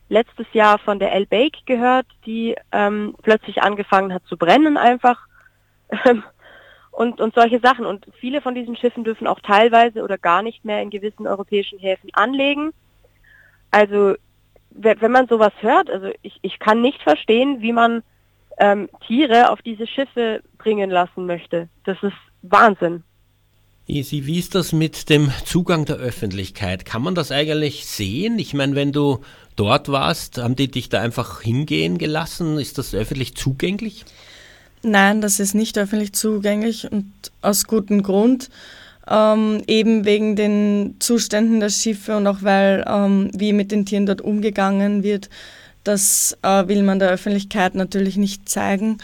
[0.08, 5.26] letztes Jahr von der El Bake gehört, die ähm, plötzlich angefangen hat zu brennen einfach.
[6.96, 7.84] und, und solche Sachen.
[7.84, 11.78] Und viele von diesen Schiffen dürfen auch teilweise oder gar nicht mehr in gewissen europäischen
[11.78, 12.72] Häfen anlegen.
[13.70, 14.14] Also
[14.70, 18.02] wenn man sowas hört, also ich, ich kann nicht verstehen, wie man
[18.58, 21.68] ähm, Tiere auf diese Schiffe bringen lassen möchte.
[21.84, 23.02] Das ist Wahnsinn.
[23.86, 26.84] Easy, wie ist das mit dem Zugang der Öffentlichkeit?
[26.84, 28.38] Kann man das eigentlich sehen?
[28.38, 29.20] Ich meine, wenn du
[29.54, 32.58] dort warst, haben die dich da einfach hingehen gelassen?
[32.58, 34.04] Ist das öffentlich zugänglich?
[34.82, 37.10] Nein, das ist nicht öffentlich zugänglich und
[37.42, 38.50] aus gutem Grund.
[39.08, 44.06] Ähm, eben wegen den Zuständen der Schiffe und auch weil, ähm, wie mit den Tieren
[44.06, 45.30] dort umgegangen wird,
[45.84, 48.98] das äh, will man der Öffentlichkeit natürlich nicht zeigen.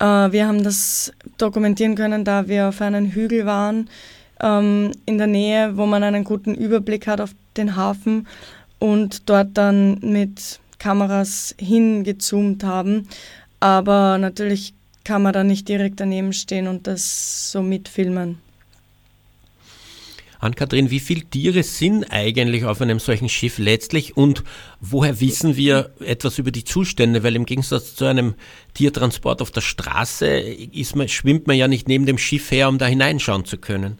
[0.00, 3.88] Äh, wir haben das dokumentieren können, da wir auf einem Hügel waren
[4.40, 8.26] ähm, in der Nähe, wo man einen guten Überblick hat auf den Hafen
[8.78, 13.08] und dort dann mit Kameras hingezoomt haben.
[13.60, 14.74] Aber natürlich
[15.08, 18.42] kann man da nicht direkt daneben stehen und das so mitfilmen.
[20.38, 24.44] Ann-Kathrin, wie viele Tiere sind eigentlich auf einem solchen Schiff letztlich und
[24.80, 27.24] woher wissen wir etwas über die Zustände?
[27.24, 28.34] Weil im Gegensatz zu einem
[28.74, 30.44] Tiertransport auf der Straße
[30.94, 33.98] man, schwimmt man ja nicht neben dem Schiff her, um da hineinschauen zu können.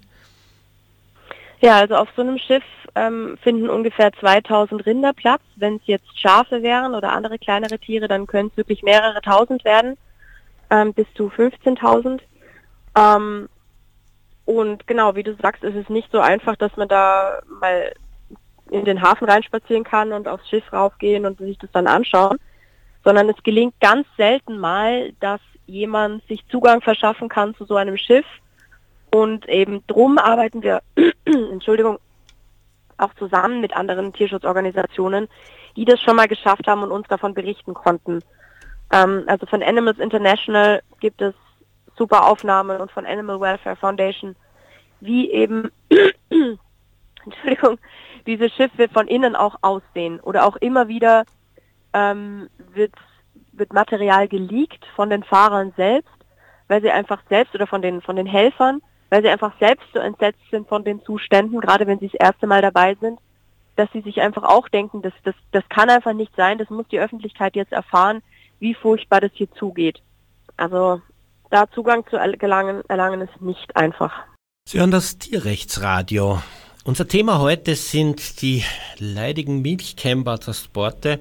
[1.62, 2.62] Ja, also auf so einem Schiff
[2.94, 5.40] ähm, finden ungefähr 2000 Rinder Platz.
[5.56, 9.64] Wenn es jetzt Schafe wären oder andere kleinere Tiere, dann können es wirklich mehrere tausend
[9.64, 9.96] werden,
[10.70, 12.20] ähm, bis zu 15.000.
[12.96, 13.48] Ähm,
[14.44, 17.92] und genau, wie du sagst, ist es nicht so einfach, dass man da mal
[18.70, 22.38] in den Hafen reinspazieren kann und aufs Schiff raufgehen und sich das dann anschauen,
[23.04, 27.96] sondern es gelingt ganz selten mal, dass jemand sich Zugang verschaffen kann zu so einem
[27.96, 28.26] Schiff.
[29.10, 30.82] Und eben drum arbeiten wir,
[31.24, 31.98] Entschuldigung,
[32.98, 35.28] auch zusammen mit anderen Tierschutzorganisationen,
[35.76, 38.22] die das schon mal geschafft haben und uns davon berichten konnten.
[38.92, 41.34] Ähm, also von Animals International gibt es
[41.96, 44.36] super Aufnahmen und von Animal Welfare Foundation,
[45.00, 45.70] wie eben,
[47.24, 47.78] Entschuldigung,
[48.26, 50.20] diese Schiffe von innen auch aussehen.
[50.20, 51.24] Oder auch immer wieder
[51.92, 52.92] ähm, wird,
[53.52, 56.10] wird Material geleakt von den Fahrern selbst,
[56.68, 60.00] weil sie einfach selbst oder von den, von den Helfern, weil sie einfach selbst so
[60.00, 63.18] entsetzt sind von den Zuständen, gerade wenn sie das erste Mal dabei sind,
[63.76, 66.86] dass sie sich einfach auch denken, das, das, das kann einfach nicht sein, das muss
[66.88, 68.22] die Öffentlichkeit jetzt erfahren,
[68.60, 70.00] wie furchtbar das hier zugeht.
[70.56, 71.00] Also
[71.50, 74.12] da Zugang zu gelangen, erlangen ist nicht einfach.
[74.68, 76.42] Sie hören das Tierrechtsradio.
[76.84, 78.64] Unser Thema heute sind die
[78.98, 81.20] leidigen Milchkälbertransporte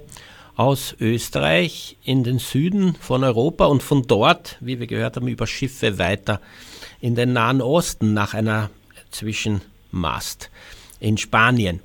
[0.55, 5.45] aus Österreich in den Süden von Europa und von dort, wie wir gehört haben, über
[5.45, 6.41] Schiffe weiter
[6.99, 8.69] in den Nahen Osten nach einer
[9.11, 10.49] Zwischenmast
[10.99, 11.81] in Spanien.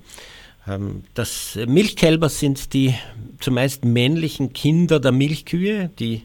[0.67, 2.95] Ähm, das Milchkälber sind die
[3.41, 6.23] zumeist männlichen Kinder der Milchkühe, die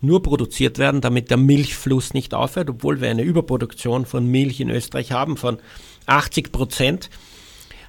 [0.00, 4.70] nur produziert werden, damit der Milchfluss nicht aufhört, obwohl wir eine Überproduktion von Milch in
[4.70, 5.58] Österreich haben von
[6.06, 7.10] 80 Prozent,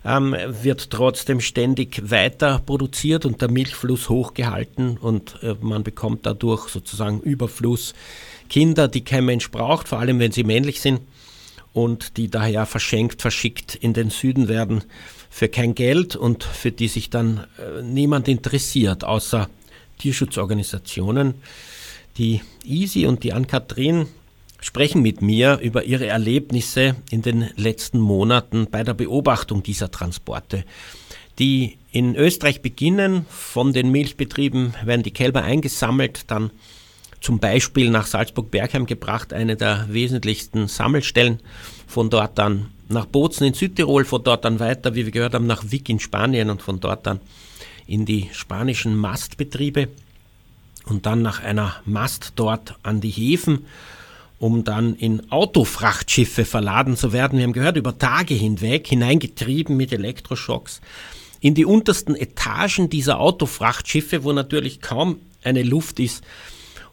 [0.05, 6.69] ähm, wird trotzdem ständig weiter produziert und der Milchfluss hochgehalten und äh, man bekommt dadurch
[6.69, 7.93] sozusagen Überfluss.
[8.49, 11.01] Kinder, die kein Mensch braucht, vor allem wenn sie männlich sind
[11.73, 14.83] und die daher verschenkt, verschickt in den Süden werden
[15.29, 19.49] für kein Geld und für die sich dann äh, niemand interessiert, außer
[19.99, 21.35] Tierschutzorganisationen.
[22.17, 24.07] Die Isi und die Ann-Kathrin
[24.59, 30.63] sprechen mit mir über ihre Erlebnisse in den letzten Monaten bei der Beobachtung dieser Transporte.
[31.39, 36.51] Die in Österreich beginnen, von den Milchbetrieben werden die Kälber eingesammelt, dann
[37.21, 41.39] zum Beispiel nach Salzburg-Bergheim gebracht, eine der wesentlichsten Sammelstellen,
[41.87, 45.47] von dort dann nach Bozen in Südtirol, von dort dann weiter, wie wir gehört haben,
[45.47, 47.19] nach Wick in Spanien und von dort dann
[47.87, 49.87] in die spanischen Mastbetriebe
[50.85, 53.65] und dann nach einer Mast dort an die Häfen,
[54.39, 57.39] um dann in Autofrachtschiffe verladen zu werden.
[57.39, 60.81] Wir haben gehört, über Tage hinweg, hineingetrieben mit Elektroschocks,
[61.39, 66.23] in die untersten Etagen dieser Autofrachtschiffe, wo natürlich kaum eine Luft ist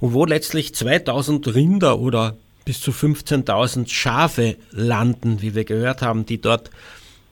[0.00, 6.26] und wo letztlich 2000 Rinder oder bis zu 15.000 Schafe landen, wie wir gehört haben,
[6.26, 6.70] die dort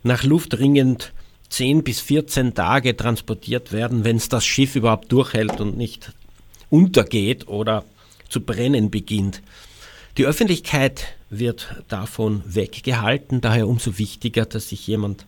[0.02, 1.12] nach Luft ringend
[1.48, 6.12] 10 bis 14 Tage transportiert werden, wenn es das Schiff überhaupt durchhält und nicht
[6.70, 7.84] untergeht oder
[8.28, 9.42] zu brennen beginnt.
[10.16, 15.26] Die Öffentlichkeit wird davon weggehalten, daher umso wichtiger, dass sich jemand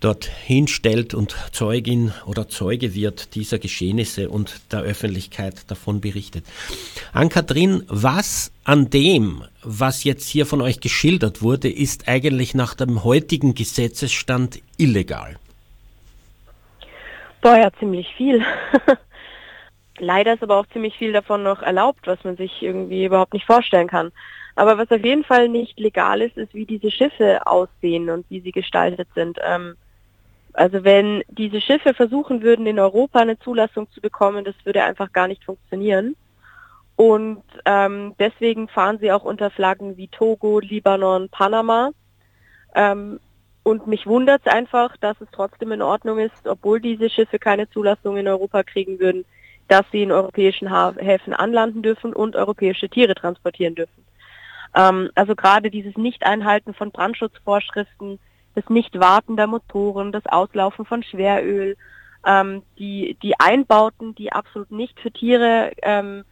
[0.00, 6.44] dort hinstellt und Zeugin oder Zeuge wird dieser Geschehnisse und der Öffentlichkeit davon berichtet.
[7.12, 13.04] Ann-Kathrin, was an dem, was jetzt hier von euch geschildert wurde, ist eigentlich nach dem
[13.04, 15.36] heutigen Gesetzesstand illegal?
[17.40, 18.44] Boah, ja, ziemlich viel.
[19.98, 23.46] Leider ist aber auch ziemlich viel davon noch erlaubt, was man sich irgendwie überhaupt nicht
[23.46, 24.12] vorstellen kann.
[24.54, 28.40] Aber was auf jeden Fall nicht legal ist, ist, wie diese Schiffe aussehen und wie
[28.40, 29.38] sie gestaltet sind.
[29.46, 29.76] Ähm,
[30.56, 35.12] also wenn diese Schiffe versuchen würden, in Europa eine Zulassung zu bekommen, das würde einfach
[35.12, 36.16] gar nicht funktionieren.
[36.96, 41.90] Und ähm, deswegen fahren sie auch unter Flaggen wie Togo, Libanon, Panama.
[42.74, 43.20] Ähm,
[43.64, 47.68] und mich wundert es einfach, dass es trotzdem in Ordnung ist, obwohl diese Schiffe keine
[47.68, 49.26] Zulassung in Europa kriegen würden,
[49.68, 54.06] dass sie in europäischen Häfen anlanden dürfen und europäische Tiere transportieren dürfen.
[54.74, 58.20] Ähm, also gerade dieses Nicht-Einhalten von Brandschutzvorschriften,
[58.56, 61.76] das Nicht-Warten der Motoren, das Auslaufen von Schweröl,
[62.26, 66.24] ähm, die, die Einbauten, die absolut nicht für Tiere ähm,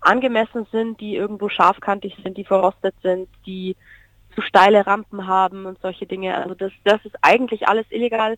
[0.00, 3.76] angemessen sind, die irgendwo scharfkantig sind, die verrostet sind, die
[4.34, 6.36] zu steile Rampen haben und solche Dinge.
[6.36, 8.36] Also das, das ist eigentlich alles illegal.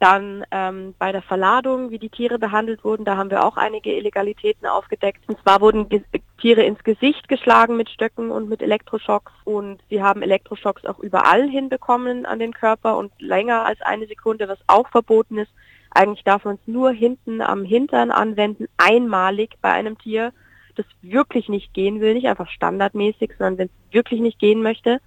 [0.00, 3.92] Dann ähm, bei der Verladung, wie die Tiere behandelt wurden, da haben wir auch einige
[3.92, 5.22] Illegalitäten aufgedeckt.
[5.28, 6.02] Und zwar wurden Ge
[6.40, 11.46] Tiere ins Gesicht geschlagen mit Stöcken und mit Elektroschocks und sie haben Elektroschocks auch überall
[11.46, 15.52] hinbekommen an den Körper und länger als eine Sekunde, was auch verboten ist.
[15.90, 20.32] Eigentlich darf man es nur hinten am Hintern anwenden, einmalig bei einem Tier,
[20.76, 24.98] das wirklich nicht gehen will, nicht einfach standardmäßig, sondern wenn es wirklich nicht gehen möchte.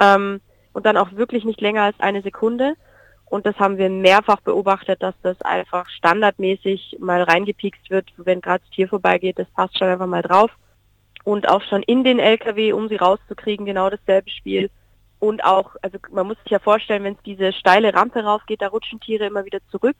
[0.00, 0.40] Ähm,
[0.72, 2.76] und dann auch wirklich nicht länger als eine Sekunde.
[3.32, 8.62] Und das haben wir mehrfach beobachtet, dass das einfach standardmäßig mal reingepikst wird, wenn gerade
[8.62, 10.50] das Tier vorbeigeht, das passt schon einfach mal drauf.
[11.24, 14.68] Und auch schon in den LKW, um sie rauszukriegen, genau dasselbe Spiel.
[15.18, 18.68] Und auch, also man muss sich ja vorstellen, wenn es diese steile Rampe raufgeht, da
[18.68, 19.96] rutschen Tiere immer wieder zurück.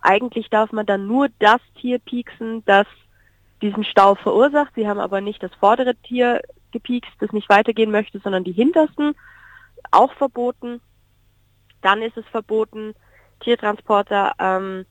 [0.00, 2.86] Eigentlich darf man dann nur das Tier pieksen, das
[3.62, 4.76] diesen Stau verursacht.
[4.76, 9.16] Sie haben aber nicht das vordere Tier gepiekst, das nicht weitergehen möchte, sondern die hintersten.
[9.90, 10.80] Auch verboten.
[11.86, 12.94] Dann ist es verboten,
[13.38, 14.86] Tiertransporter ähm,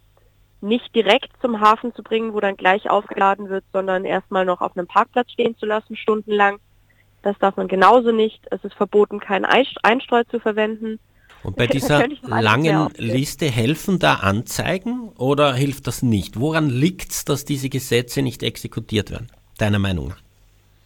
[0.61, 4.77] nicht direkt zum Hafen zu bringen, wo dann gleich aufgeladen wird, sondern erstmal noch auf
[4.77, 6.55] einem Parkplatz stehen zu lassen, stundenlang.
[7.21, 8.47] Das darf man genauso nicht.
[8.49, 10.99] Es ist verboten, keinen Einstreu zu verwenden.
[11.43, 16.39] Und bei dieser langen Liste helfen da Anzeigen oder hilft das nicht?
[16.39, 19.27] Woran liegt es, dass diese Gesetze nicht exekutiert werden,
[19.57, 20.21] deiner Meinung nach?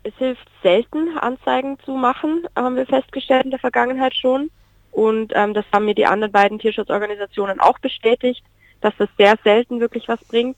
[0.02, 4.50] Es hilft selten, Anzeigen zu machen, haben wir festgestellt in der Vergangenheit schon.
[4.92, 8.44] Und ähm, das haben mir die anderen beiden Tierschutzorganisationen auch bestätigt,
[8.82, 10.58] dass das sehr selten wirklich was bringt.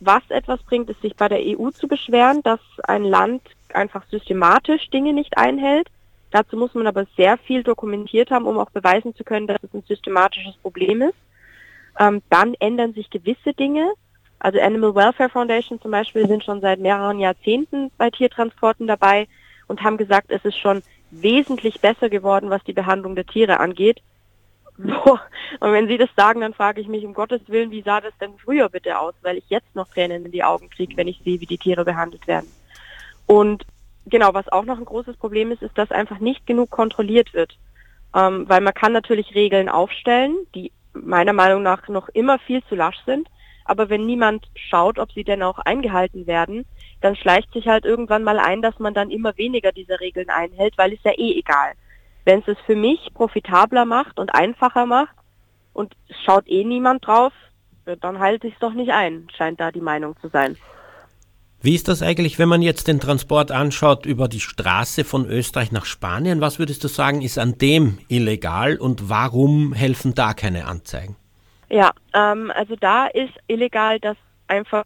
[0.00, 4.88] Was etwas bringt, ist sich bei der EU zu beschweren, dass ein Land einfach systematisch
[4.90, 5.88] Dinge nicht einhält.
[6.30, 9.72] Dazu muss man aber sehr viel dokumentiert haben, um auch beweisen zu können, dass es
[9.72, 11.16] ein systematisches Problem ist.
[11.98, 13.92] Ähm, dann ändern sich gewisse Dinge.
[14.38, 19.26] Also Animal Welfare Foundation zum Beispiel sind schon seit mehreren Jahrzehnten bei Tiertransporten dabei
[19.66, 24.02] und haben gesagt, es ist schon wesentlich besser geworden, was die Behandlung der Tiere angeht.
[24.78, 28.16] Und wenn Sie das sagen, dann frage ich mich um Gottes Willen, wie sah das
[28.20, 31.20] denn früher bitte aus, weil ich jetzt noch Tränen in die Augen kriege, wenn ich
[31.24, 32.46] sehe, wie die Tiere behandelt werden.
[33.26, 33.64] Und
[34.06, 37.58] genau, was auch noch ein großes Problem ist, ist, dass einfach nicht genug kontrolliert wird.
[38.14, 42.74] Ähm, weil man kann natürlich Regeln aufstellen, die meiner Meinung nach noch immer viel zu
[42.74, 43.28] lasch sind.
[43.64, 46.64] Aber wenn niemand schaut, ob sie denn auch eingehalten werden,
[47.00, 50.76] dann schleicht sich halt irgendwann mal ein, dass man dann immer weniger dieser Regeln einhält,
[50.76, 51.72] weil es ja eh egal.
[52.24, 55.14] Wenn es es für mich profitabler macht und einfacher macht
[55.72, 57.32] und schaut eh niemand drauf,
[58.00, 60.56] dann halte ich es doch nicht ein, scheint da die Meinung zu sein.
[61.60, 65.72] Wie ist das eigentlich, wenn man jetzt den Transport anschaut über die Straße von Österreich
[65.72, 66.40] nach Spanien?
[66.40, 71.16] Was würdest du sagen, ist an dem illegal und warum helfen da keine Anzeigen?
[71.68, 74.84] Ja, ähm, also da ist illegal, dass einfach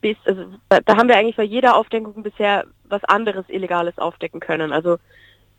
[0.00, 4.72] bis, also da haben wir eigentlich bei jeder Aufdeckung bisher was anderes Illegales aufdecken können.
[4.72, 4.98] Also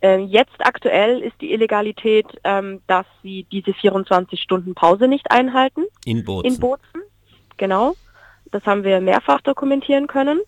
[0.01, 5.83] äh, jetzt aktuell ist die Illegalität, ähm, dass sie diese 24 Stunden Pause nicht einhalten.
[6.05, 6.53] In Bozen.
[6.53, 7.01] In Bozen,
[7.57, 7.95] genau.
[8.51, 10.39] Das haben wir mehrfach dokumentieren können.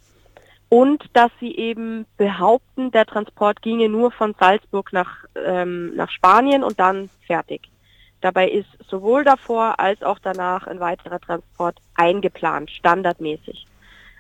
[0.70, 6.64] und dass sie eben behaupten, der Transport ginge nur von Salzburg nach, ähm, nach Spanien
[6.64, 7.70] und dann fertig.
[8.22, 13.68] Dabei ist sowohl davor als auch danach ein weiterer Transport eingeplant, standardmäßig.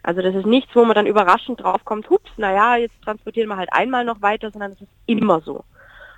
[0.03, 3.71] Also das ist nichts, wo man dann überraschend draufkommt, hups, naja, jetzt transportieren wir halt
[3.71, 5.63] einmal noch weiter, sondern es ist immer so.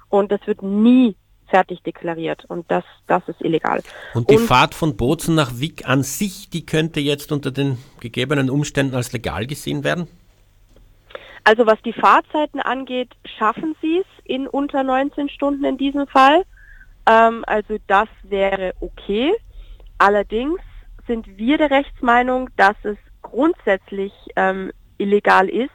[0.10, 1.16] Und das wird nie
[1.48, 3.82] fertig deklariert und das, das ist illegal.
[4.14, 7.78] Und die und, Fahrt von Bozen nach Wick an sich, die könnte jetzt unter den
[8.00, 10.08] gegebenen Umständen als legal gesehen werden?
[11.44, 16.44] Also was die Fahrzeiten angeht, schaffen sie es in unter 19 Stunden in diesem Fall.
[17.06, 19.34] Ähm, also das wäre okay.
[19.98, 20.60] Allerdings
[21.06, 25.72] sind wir der Rechtsmeinung, dass es grundsätzlich ähm, illegal ist,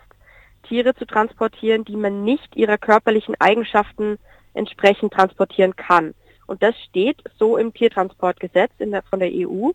[0.63, 4.19] Tiere zu transportieren, die man nicht ihrer körperlichen Eigenschaften
[4.55, 6.15] entsprechend transportieren kann.
[6.47, 9.71] Und das steht so im Tiertransportgesetz der, von der EU,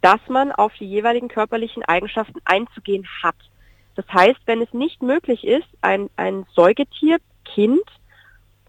[0.00, 3.36] dass man auf die jeweiligen körperlichen Eigenschaften einzugehen hat.
[3.94, 7.82] Das heißt, wenn es nicht möglich ist, ein, ein Säugetier, Kind,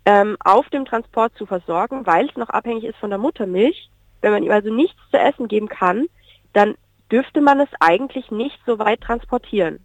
[0.06, 3.90] ähm, auf dem Transport zu versorgen, weil es noch abhängig ist von der Muttermilch,
[4.22, 6.08] wenn man ihm also nichts zu essen geben kann,
[6.54, 6.76] dann
[7.12, 9.80] dürfte man es eigentlich nicht so weit transportieren,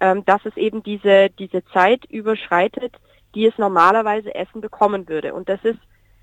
[0.00, 2.96] ähm, dass es eben diese, diese Zeit überschreitet,
[3.34, 5.34] die es normalerweise Essen bekommen würde.
[5.34, 5.78] Und das ist,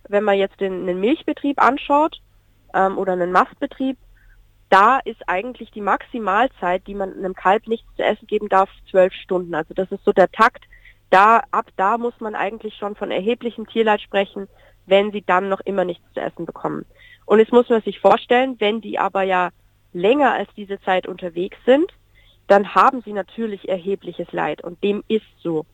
[0.08, 2.22] wenn man jetzt den, einen Milchbetrieb anschaut
[2.74, 3.98] ähm, oder einen Mastbetrieb,
[4.70, 9.14] da ist eigentlich die Maximalzeit, die man einem Kalb nichts zu essen geben darf, zwölf
[9.14, 9.56] Stunden.
[9.56, 10.66] Also das ist so der Takt.
[11.10, 14.50] Da, ab da muss man eigentlich schon von erheblichem Tierleid sprechen,
[14.86, 16.86] wenn sie dann noch immer nichts zu essen bekommen.
[17.26, 19.50] Und jetzt muss man sich vorstellen, wenn die aber ja
[19.98, 21.92] länger als diese Zeit unterwegs sind,
[22.48, 25.66] dann haben sie natürlich erhebliches Leid und dem ist so.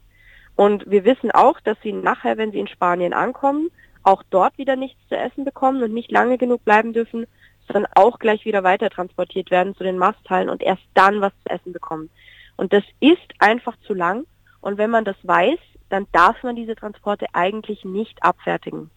[0.55, 3.69] Und wir wissen auch, dass sie nachher, wenn sie in Spanien ankommen,
[4.03, 7.26] auch dort wieder nichts zu essen bekommen und nicht lange genug bleiben dürfen,
[7.67, 11.49] sondern auch gleich wieder weiter transportiert werden zu den Masthallen und erst dann was zu
[11.49, 12.09] essen bekommen.
[12.57, 14.26] Und das ist einfach zu lang.
[14.61, 15.59] Und wenn man das weiß,
[15.89, 18.89] dann darf man diese Transporte eigentlich nicht abfertigen.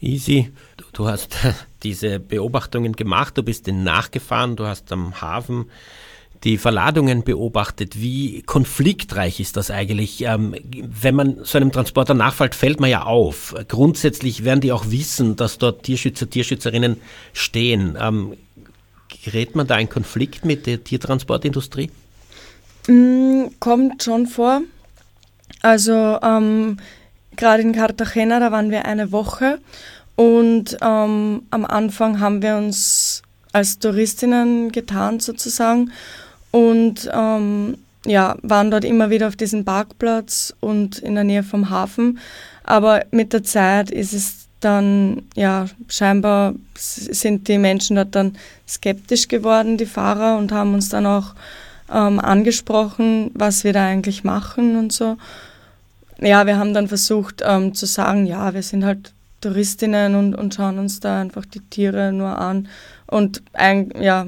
[0.00, 0.52] Easy,
[0.96, 1.36] du, hast
[1.82, 5.66] diese Beobachtungen gemacht, du bist den nachgefahren, du hast am Hafen
[6.44, 8.00] die Verladungen beobachtet.
[8.00, 10.22] Wie konfliktreich ist das eigentlich?
[10.22, 13.54] Ähm, wenn man so einem Transporter nachfällt, fällt man ja auf.
[13.68, 16.98] Grundsätzlich werden die auch wissen, dass dort Tierschützer, Tierschützerinnen
[17.32, 17.96] stehen.
[18.00, 18.36] Ähm,
[19.24, 21.90] gerät man da in Konflikt mit der Tiertransportindustrie?
[22.86, 24.60] Mm, kommt schon vor.
[25.62, 26.76] Also ähm,
[27.36, 29.58] gerade in Cartagena, da waren wir eine Woche
[30.16, 35.92] und ähm, am Anfang haben wir uns als Touristinnen getarnt sozusagen
[36.50, 41.70] und ähm, ja, waren dort immer wieder auf diesem Parkplatz und in der Nähe vom
[41.70, 42.18] Hafen.
[42.64, 48.36] Aber mit der Zeit ist es dann, ja, scheinbar sind die Menschen dort dann
[48.66, 51.34] skeptisch geworden, die Fahrer, und haben uns dann auch
[51.92, 55.16] ähm, angesprochen, was wir da eigentlich machen und so.
[56.20, 60.54] Ja, wir haben dann versucht ähm, zu sagen, ja, wir sind halt Touristinnen und, und
[60.54, 62.68] schauen uns da einfach die Tiere nur an
[63.06, 64.26] und ein, ja,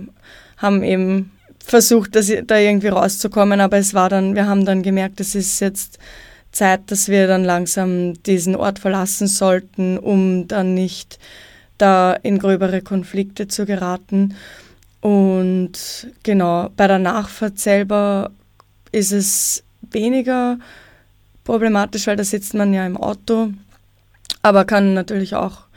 [0.57, 5.21] haben eben versucht, dass, da irgendwie rauszukommen, aber es war dann, wir haben dann gemerkt,
[5.21, 5.99] es ist jetzt
[6.51, 11.19] Zeit, dass wir dann langsam diesen Ort verlassen sollten, um dann nicht
[11.77, 14.35] da in gröbere Konflikte zu geraten.
[15.01, 18.31] Und genau, bei der Nachfahrt selber
[18.91, 20.59] ist es weniger
[21.45, 23.53] problematisch, weil da sitzt man ja im Auto,
[24.49, 25.69] aber kann natürlich auch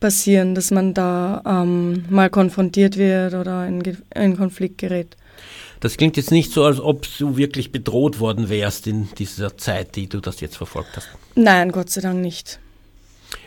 [0.00, 3.82] passieren, dass man da ähm, mal konfrontiert wird oder in,
[4.14, 5.16] in Konflikt gerät.
[5.80, 9.96] Das klingt jetzt nicht so, als ob du wirklich bedroht worden wärst in dieser Zeit,
[9.96, 11.08] die du das jetzt verfolgt hast.
[11.34, 12.58] Nein, Gott sei Dank nicht.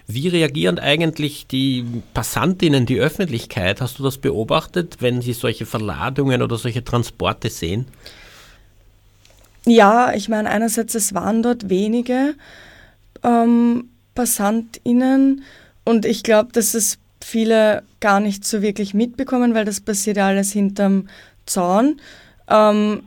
[0.08, 3.82] Wie reagieren eigentlich die Passantinnen, die Öffentlichkeit?
[3.82, 7.88] Hast du das beobachtet, wenn sie solche Verladungen oder solche Transporte sehen?
[9.66, 12.36] Ja, ich meine, einerseits, es waren dort wenige
[13.24, 15.43] ähm, PassantInnen
[15.84, 20.28] und ich glaube, dass es viele gar nicht so wirklich mitbekommen, weil das passiert ja
[20.28, 21.07] alles hinterm
[21.45, 22.01] Zaun.
[22.47, 23.03] Ähm,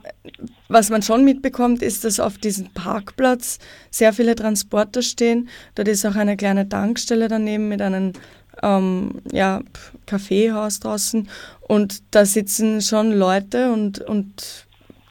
[0.68, 3.58] was man schon mitbekommt, ist, dass auf diesem Parkplatz
[3.90, 5.48] sehr viele Transporter stehen.
[5.74, 8.12] Dort ist auch eine kleine Tankstelle daneben mit einem
[8.62, 9.60] ähm, ja,
[10.06, 11.28] Kaffeehaus draußen.
[11.60, 14.66] Und da sitzen schon Leute und, und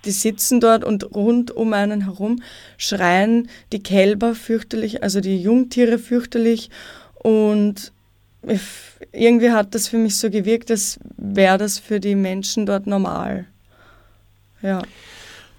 [0.07, 2.41] die sitzen dort und rund um einen herum
[2.77, 6.71] schreien die Kälber fürchterlich, also die Jungtiere fürchterlich
[7.13, 7.91] und
[9.11, 13.45] irgendwie hat das für mich so gewirkt, als wäre das für die Menschen dort normal.
[14.61, 14.81] Ja.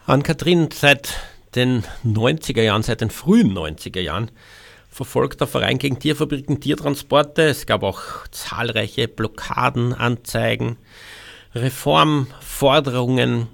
[0.07, 1.15] Ann-Kathrin, seit
[1.55, 4.31] den 90er Jahren, seit den frühen 90er Jahren,
[4.91, 7.43] verfolgt der Verein gegen Tierfabriken Tiertransporte.
[7.43, 10.79] Es gab auch zahlreiche Blockaden, Anzeigen,
[11.55, 13.49] Reformforderungen.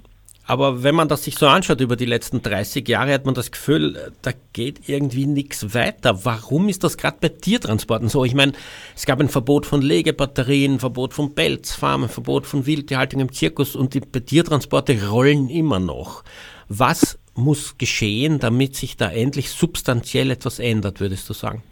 [0.47, 3.51] Aber wenn man das sich so anschaut über die letzten 30 Jahre, hat man das
[3.51, 6.23] Gefühl, da geht irgendwie nichts weiter.
[6.23, 8.23] Warum ist das gerade bei Tiertransporten so?
[8.25, 8.53] Ich meine,
[8.95, 13.95] es gab ein Verbot von Legebatterien, Verbot von Pelzfarmen, Verbot von Wildtierhaltung im Zirkus und
[13.95, 16.23] die Tiertransporte rollen immer noch.
[16.69, 21.63] Was muss geschehen, damit sich da endlich substanziell etwas ändert, würdest du sagen?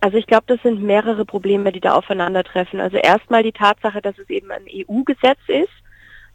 [0.00, 2.80] Also ich glaube, das sind mehrere Probleme, die da aufeinandertreffen.
[2.80, 5.70] Also erstmal die Tatsache, dass es eben ein EU-Gesetz ist,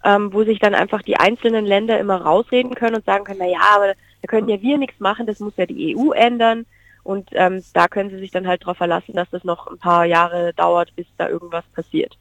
[0.03, 3.47] ähm, wo sich dann einfach die einzelnen Länder immer rausreden können und sagen können, na
[3.47, 6.65] ja, aber da können ja wir nichts machen, das muss ja die EU ändern.
[7.03, 10.05] Und ähm, da können sie sich dann halt darauf verlassen, dass das noch ein paar
[10.05, 12.17] Jahre dauert, bis da irgendwas passiert.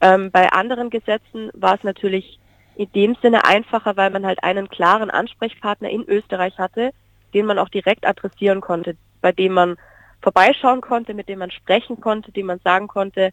[0.00, 2.38] Ähm, bei anderen Gesetzen war es natürlich
[2.74, 6.90] in dem Sinne einfacher, weil man halt einen klaren Ansprechpartner in Österreich hatte,
[7.34, 9.76] den man auch direkt adressieren konnte, bei dem man
[10.20, 13.30] vorbeischauen konnte, mit dem man sprechen konnte, dem man sagen konnte,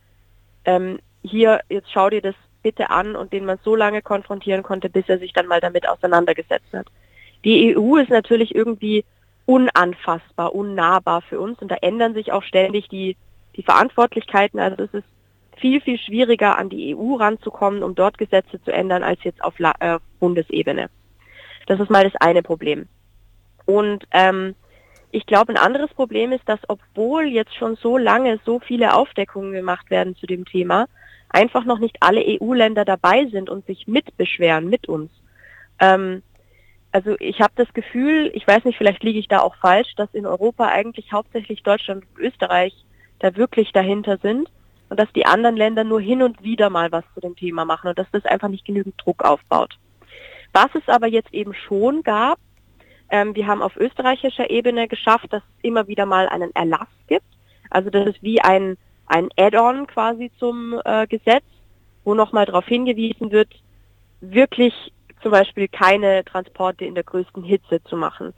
[0.65, 4.89] ähm, hier, jetzt schau dir das bitte an und den man so lange konfrontieren konnte,
[4.89, 6.87] bis er sich dann mal damit auseinandergesetzt hat.
[7.43, 9.05] Die EU ist natürlich irgendwie
[9.45, 13.17] unanfassbar, unnahbar für uns und da ändern sich auch ständig die,
[13.55, 14.59] die Verantwortlichkeiten.
[14.59, 15.07] Also es ist
[15.57, 19.59] viel, viel schwieriger an die EU ranzukommen, um dort Gesetze zu ändern, als jetzt auf
[19.59, 20.89] La äh, Bundesebene.
[21.67, 22.87] Das ist mal das eine Problem.
[23.65, 24.55] Und ähm,
[25.11, 29.51] ich glaube, ein anderes Problem ist, dass obwohl jetzt schon so lange so viele Aufdeckungen
[29.51, 30.87] gemacht werden zu dem Thema,
[31.33, 35.11] einfach noch nicht alle EU-Länder dabei sind und sich mitbeschweren mit uns.
[35.79, 36.23] Ähm,
[36.91, 40.13] also ich habe das Gefühl, ich weiß nicht, vielleicht liege ich da auch falsch, dass
[40.13, 42.73] in Europa eigentlich hauptsächlich Deutschland und Österreich
[43.19, 44.49] da wirklich dahinter sind
[44.89, 47.89] und dass die anderen Länder nur hin und wieder mal was zu dem Thema machen
[47.89, 49.75] und dass das einfach nicht genügend Druck aufbaut.
[50.53, 52.37] Was es aber jetzt eben schon gab,
[53.09, 57.25] ähm, wir haben auf österreichischer Ebene geschafft, dass es immer wieder mal einen Erlass gibt.
[57.71, 58.77] Also das ist wie ein,
[59.07, 61.43] ein Add-on quasi zum äh, Gesetz,
[62.03, 63.49] wo nochmal darauf hingewiesen wird,
[64.21, 64.73] wirklich
[65.21, 68.33] zum Beispiel keine Transporte in der größten Hitze zu machen.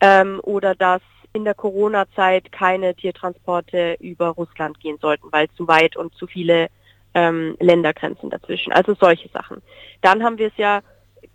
[0.00, 1.02] Ähm, oder dass
[1.32, 6.68] in der Corona-Zeit keine Tiertransporte über Russland gehen sollten, weil zu weit und zu viele
[7.14, 8.72] ähm, Ländergrenzen dazwischen.
[8.72, 9.62] Also solche Sachen.
[10.02, 10.80] Dann haben wir es ja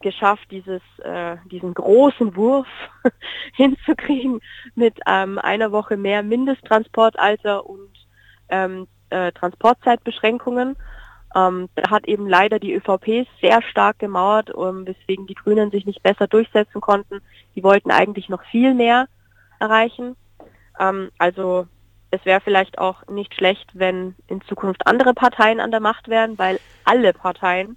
[0.02, 2.68] geschafft, dieses, äh, diesen großen Wurf
[3.56, 4.42] hinzukriegen
[4.76, 7.90] mit ähm, einer Woche mehr Mindesttransportalter und
[8.52, 10.76] ähm, äh, Transportzeitbeschränkungen.
[11.34, 15.86] Ähm, da hat eben leider die ÖVP sehr stark gemauert, um, weswegen die Grünen sich
[15.86, 17.22] nicht besser durchsetzen konnten.
[17.56, 19.08] Die wollten eigentlich noch viel mehr
[19.60, 20.16] erreichen.
[20.80, 21.68] Ähm, also
[22.12, 26.38] es wäre vielleicht auch nicht schlecht, wenn in Zukunft andere Parteien an der Macht wären,
[26.38, 27.76] weil alle Parteien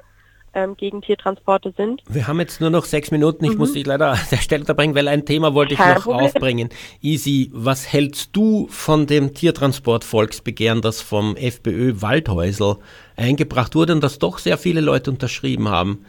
[0.55, 2.03] ähm, gegen Tiertransporte sind.
[2.09, 3.45] Wir haben jetzt nur noch sechs Minuten.
[3.45, 3.59] Ich mhm.
[3.59, 6.27] muss dich leider an der Stelle unterbringen, weil ein Thema wollte ich Kein noch Problem.
[6.27, 6.69] aufbringen.
[7.03, 12.77] Easy, was hältst du von dem Tiertransport-Volksbegehren, das vom FPÖ Waldhäusl
[13.17, 16.05] eingebracht wurde und das doch sehr viele Leute unterschrieben haben?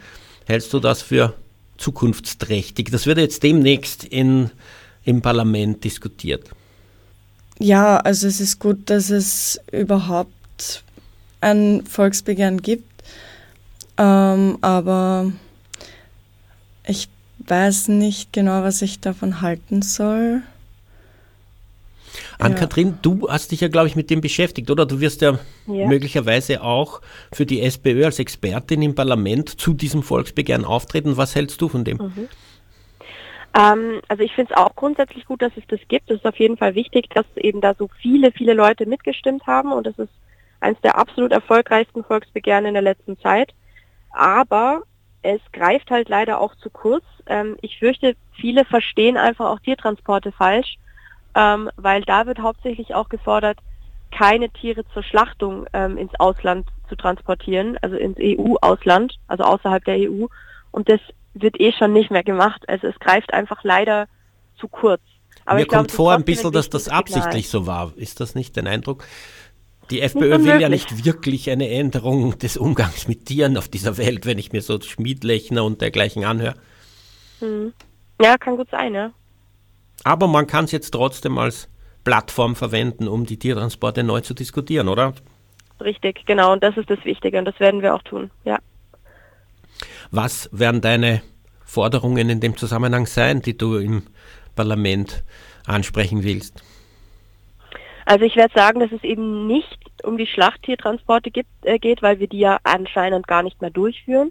[0.46, 1.34] Hältst du das für
[1.76, 2.90] zukunftsträchtig?
[2.90, 4.50] Das wird jetzt demnächst in,
[5.04, 6.50] im Parlament diskutiert.
[7.58, 10.84] Ja, also es ist gut, dass es überhaupt
[11.40, 12.85] ein Volksbegehren gibt
[13.98, 15.32] ähm, aber
[16.86, 20.42] ich weiß nicht genau, was ich davon halten soll.
[22.38, 22.94] Ann-Kathrin, ja.
[23.02, 24.86] du hast dich ja, glaube ich, mit dem beschäftigt, oder?
[24.86, 27.00] Du wirst ja, ja, möglicherweise auch
[27.32, 31.16] für die SPÖ als Expertin im Parlament zu diesem Volksbegehren auftreten.
[31.16, 31.98] Was hältst du von dem?
[31.98, 32.28] Mhm.
[33.58, 36.10] Ähm, also ich finde es auch grundsätzlich gut, dass es das gibt.
[36.10, 39.72] Es ist auf jeden Fall wichtig, dass eben da so viele, viele Leute mitgestimmt haben
[39.72, 40.12] und das ist
[40.60, 43.52] eines der absolut erfolgreichsten Volksbegehren in der letzten Zeit
[44.16, 44.82] aber
[45.22, 47.04] es greift halt leider auch zu kurz.
[47.26, 50.78] Ähm, ich fürchte, viele verstehen einfach auch Tiertransporte falsch,
[51.34, 53.58] ähm, weil da wird hauptsächlich auch gefordert,
[54.10, 59.96] keine Tiere zur Schlachtung ähm, ins Ausland zu transportieren, also ins EU-Ausland, also außerhalb der
[59.96, 60.26] EU.
[60.70, 61.00] Und das
[61.34, 62.66] wird eh schon nicht mehr gemacht.
[62.68, 64.06] Also es greift einfach leider
[64.58, 65.02] zu kurz.
[65.44, 67.64] Aber Mir kommt glaub, vor ein bisschen, dass das absichtlich Signal.
[67.64, 67.92] so war.
[67.96, 69.04] Ist das nicht dein Eindruck?
[69.90, 74.26] Die FPÖ will ja nicht wirklich eine Änderung des Umgangs mit Tieren auf dieser Welt,
[74.26, 76.54] wenn ich mir so Schmiedlechner und dergleichen anhöre.
[77.38, 77.72] Hm.
[78.20, 79.12] Ja, kann gut sein, ja.
[80.02, 81.68] Aber man kann es jetzt trotzdem als
[82.04, 85.14] Plattform verwenden, um die Tiertransporte neu zu diskutieren, oder?
[85.80, 86.52] Richtig, genau.
[86.52, 88.58] Und das ist das Wichtige und das werden wir auch tun, ja.
[90.10, 91.22] Was werden deine
[91.64, 94.04] Forderungen in dem Zusammenhang sein, die du im
[94.54, 95.24] Parlament
[95.66, 96.62] ansprechen willst?
[98.06, 102.20] Also ich werde sagen, dass es eben nicht um die Schlachttiertransporte gibt, äh, geht, weil
[102.20, 104.30] wir die ja anscheinend gar nicht mehr durchführen,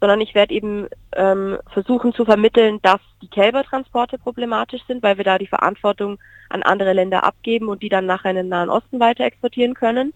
[0.00, 5.24] sondern ich werde eben ähm, versuchen zu vermitteln, dass die Kälbertransporte problematisch sind, weil wir
[5.24, 8.98] da die Verantwortung an andere Länder abgeben und die dann nachher in den Nahen Osten
[8.98, 10.14] weiter exportieren können.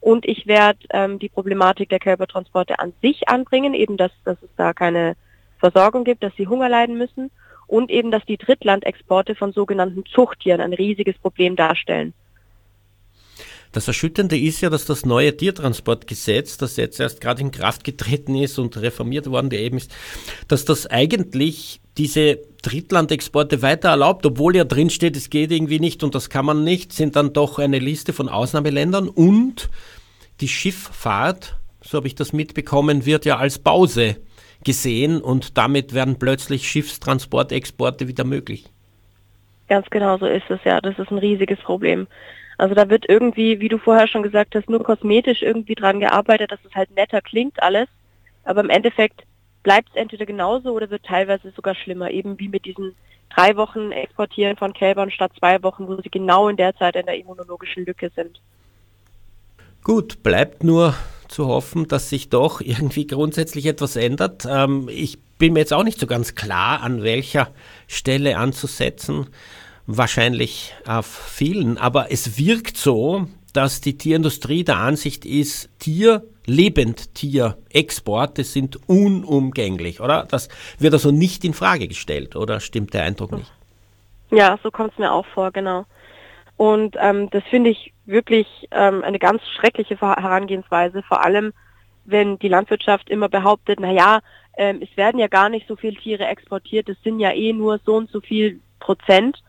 [0.00, 4.50] Und ich werde ähm, die Problematik der Kälbertransporte an sich anbringen, eben dass, dass es
[4.58, 5.16] da keine
[5.60, 7.30] Versorgung gibt, dass sie Hunger leiden müssen
[7.66, 12.12] und eben, dass die Drittlandexporte von sogenannten Zuchttieren ein riesiges Problem darstellen.
[13.74, 18.36] Das Erschütternde ist ja, dass das neue Tiertransportgesetz, das jetzt erst gerade in Kraft getreten
[18.36, 19.92] ist und reformiert worden eben ist,
[20.46, 26.04] dass das eigentlich diese Drittlandexporte weiter erlaubt, obwohl ja drin steht, es geht irgendwie nicht
[26.04, 29.68] und das kann man nicht, sind dann doch eine Liste von Ausnahmeländern und
[30.40, 34.18] die Schifffahrt, so habe ich das mitbekommen, wird ja als Pause
[34.62, 38.66] gesehen und damit werden plötzlich Schiffstransportexporte wieder möglich.
[39.68, 40.80] Ganz genau so ist es ja.
[40.80, 42.06] Das ist ein riesiges Problem.
[42.58, 46.52] Also da wird irgendwie, wie du vorher schon gesagt hast, nur kosmetisch irgendwie dran gearbeitet,
[46.52, 47.88] dass es halt netter klingt alles.
[48.44, 49.24] Aber im Endeffekt
[49.62, 52.94] bleibt es entweder genauso oder wird teilweise sogar schlimmer, eben wie mit diesen
[53.34, 57.06] drei Wochen Exportieren von Kälbern statt zwei Wochen, wo sie genau in der Zeit in
[57.06, 58.40] der immunologischen Lücke sind.
[59.82, 60.94] Gut, bleibt nur
[61.28, 64.46] zu hoffen, dass sich doch irgendwie grundsätzlich etwas ändert.
[64.48, 67.48] Ähm, ich bin mir jetzt auch nicht so ganz klar, an welcher
[67.88, 69.26] Stelle anzusetzen
[69.86, 78.44] wahrscheinlich auf vielen, aber es wirkt so, dass die Tierindustrie der Ansicht ist, Tier, Lebendtier-Exporte
[78.44, 80.26] sind unumgänglich, oder?
[80.28, 83.52] Das wird also nicht in Frage gestellt, oder stimmt der Eindruck nicht?
[84.30, 85.86] Ja, so kommt es mir auch vor, genau.
[86.56, 91.52] Und ähm, das finde ich wirklich ähm, eine ganz schreckliche Herangehensweise, vor allem
[92.04, 94.20] wenn die Landwirtschaft immer behauptet, naja,
[94.56, 97.80] ähm, es werden ja gar nicht so viele Tiere exportiert, es sind ja eh nur
[97.84, 99.42] so und so viel Prozent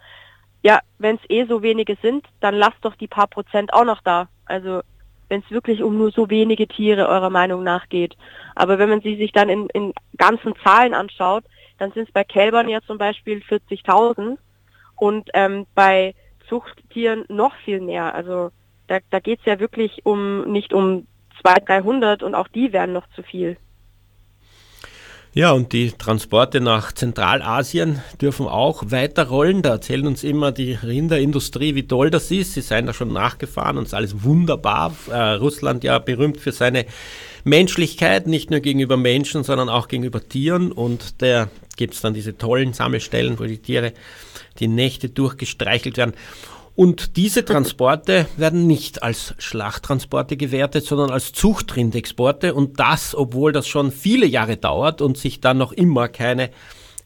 [0.66, 4.02] ja, wenn es eh so wenige sind, dann lasst doch die paar Prozent auch noch
[4.02, 4.30] da.
[4.46, 4.82] Also
[5.30, 8.18] wenn es wirklich um nur so wenige Tiere eurer Meinung nach geht.
[8.56, 11.44] Aber wenn man sie sich dann in, in ganzen Zahlen anschaut,
[11.78, 14.40] dann sind es bei Kälbern ja zum Beispiel 40.000
[14.96, 16.16] und ähm, bei
[16.50, 18.16] Zuchttieren noch viel mehr.
[18.16, 18.50] Also
[18.88, 21.06] da, da geht es ja wirklich um nicht um
[21.44, 23.58] 200, 300 und auch die wären noch zu viel.
[25.38, 29.64] Ja, und die Transporte nach Zentralasien dürfen auch weiter rollen.
[29.64, 32.54] Da erzählen uns immer die Rinderindustrie, wie toll das ist.
[32.54, 34.96] Sie seien da schon nachgefahren und es ist alles wunderbar.
[35.12, 36.86] Äh, Russland ja berühmt für seine
[37.44, 40.72] Menschlichkeit, nicht nur gegenüber Menschen, sondern auch gegenüber Tieren.
[40.72, 43.92] Und da gibt es dann diese tollen Sammelstellen, wo die Tiere
[44.60, 46.14] die Nächte durchgestreichelt werden.
[46.76, 52.54] Und diese Transporte werden nicht als Schlachttransporte gewertet, sondern als Zuchtrindexporte.
[52.54, 56.50] Und das, obwohl das schon viele Jahre dauert und sich dann noch immer keine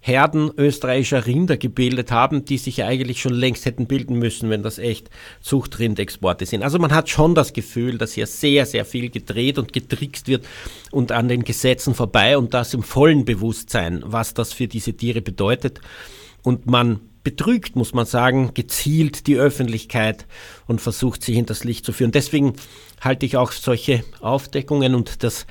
[0.02, 4.80] Herden österreichischer Rinder gebildet haben, die sich eigentlich schon längst hätten bilden müssen, wenn das
[4.80, 5.10] echt
[5.42, 6.64] Zuchtrindexporte sind.
[6.64, 10.46] Also man hat schon das Gefühl, dass hier sehr, sehr viel gedreht und getrickst wird
[10.92, 15.22] und an den Gesetzen vorbei und das im vollen Bewusstsein, was das für diese Tiere
[15.22, 15.82] bedeutet.
[16.44, 20.26] Und man betrügt, muss man sagen, gezielt die Öffentlichkeit
[20.68, 22.12] und versucht sie hinters Licht zu führen.
[22.12, 22.54] Deswegen
[23.02, 25.46] halte ich auch solche Aufdeckungen und das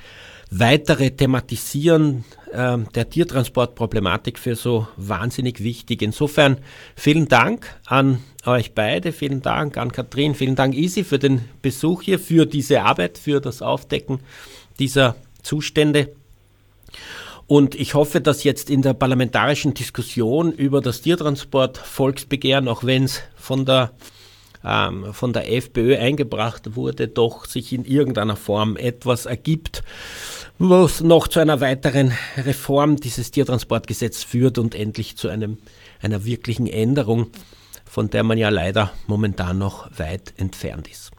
[0.51, 6.01] weitere Thematisieren äh, der Tiertransportproblematik für so wahnsinnig wichtig.
[6.01, 6.57] Insofern
[6.95, 12.01] vielen Dank an euch beide, vielen Dank an Katrin, vielen Dank Isi für den Besuch
[12.01, 14.21] hier, für diese Arbeit, für das Aufdecken
[14.79, 16.13] dieser Zustände.
[17.49, 23.05] Und ich hoffe, dass jetzt in der parlamentarischen Diskussion über das Tiertransport Volksbegehren, auch wenn
[23.05, 23.91] es von der
[24.63, 29.83] ähm, von der FPÖ eingebracht wurde, doch sich in irgendeiner Form etwas ergibt,
[30.59, 35.57] was noch zu einer weiteren Reform dieses Tiertransportgesetzes führt und endlich zu einem,
[36.03, 37.31] einer wirklichen Änderung,
[37.83, 41.09] von der man ja leider momentan noch weit entfernt ist.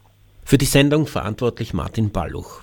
[0.44, 2.62] Für die Sendung verantwortlich Martin Balluch.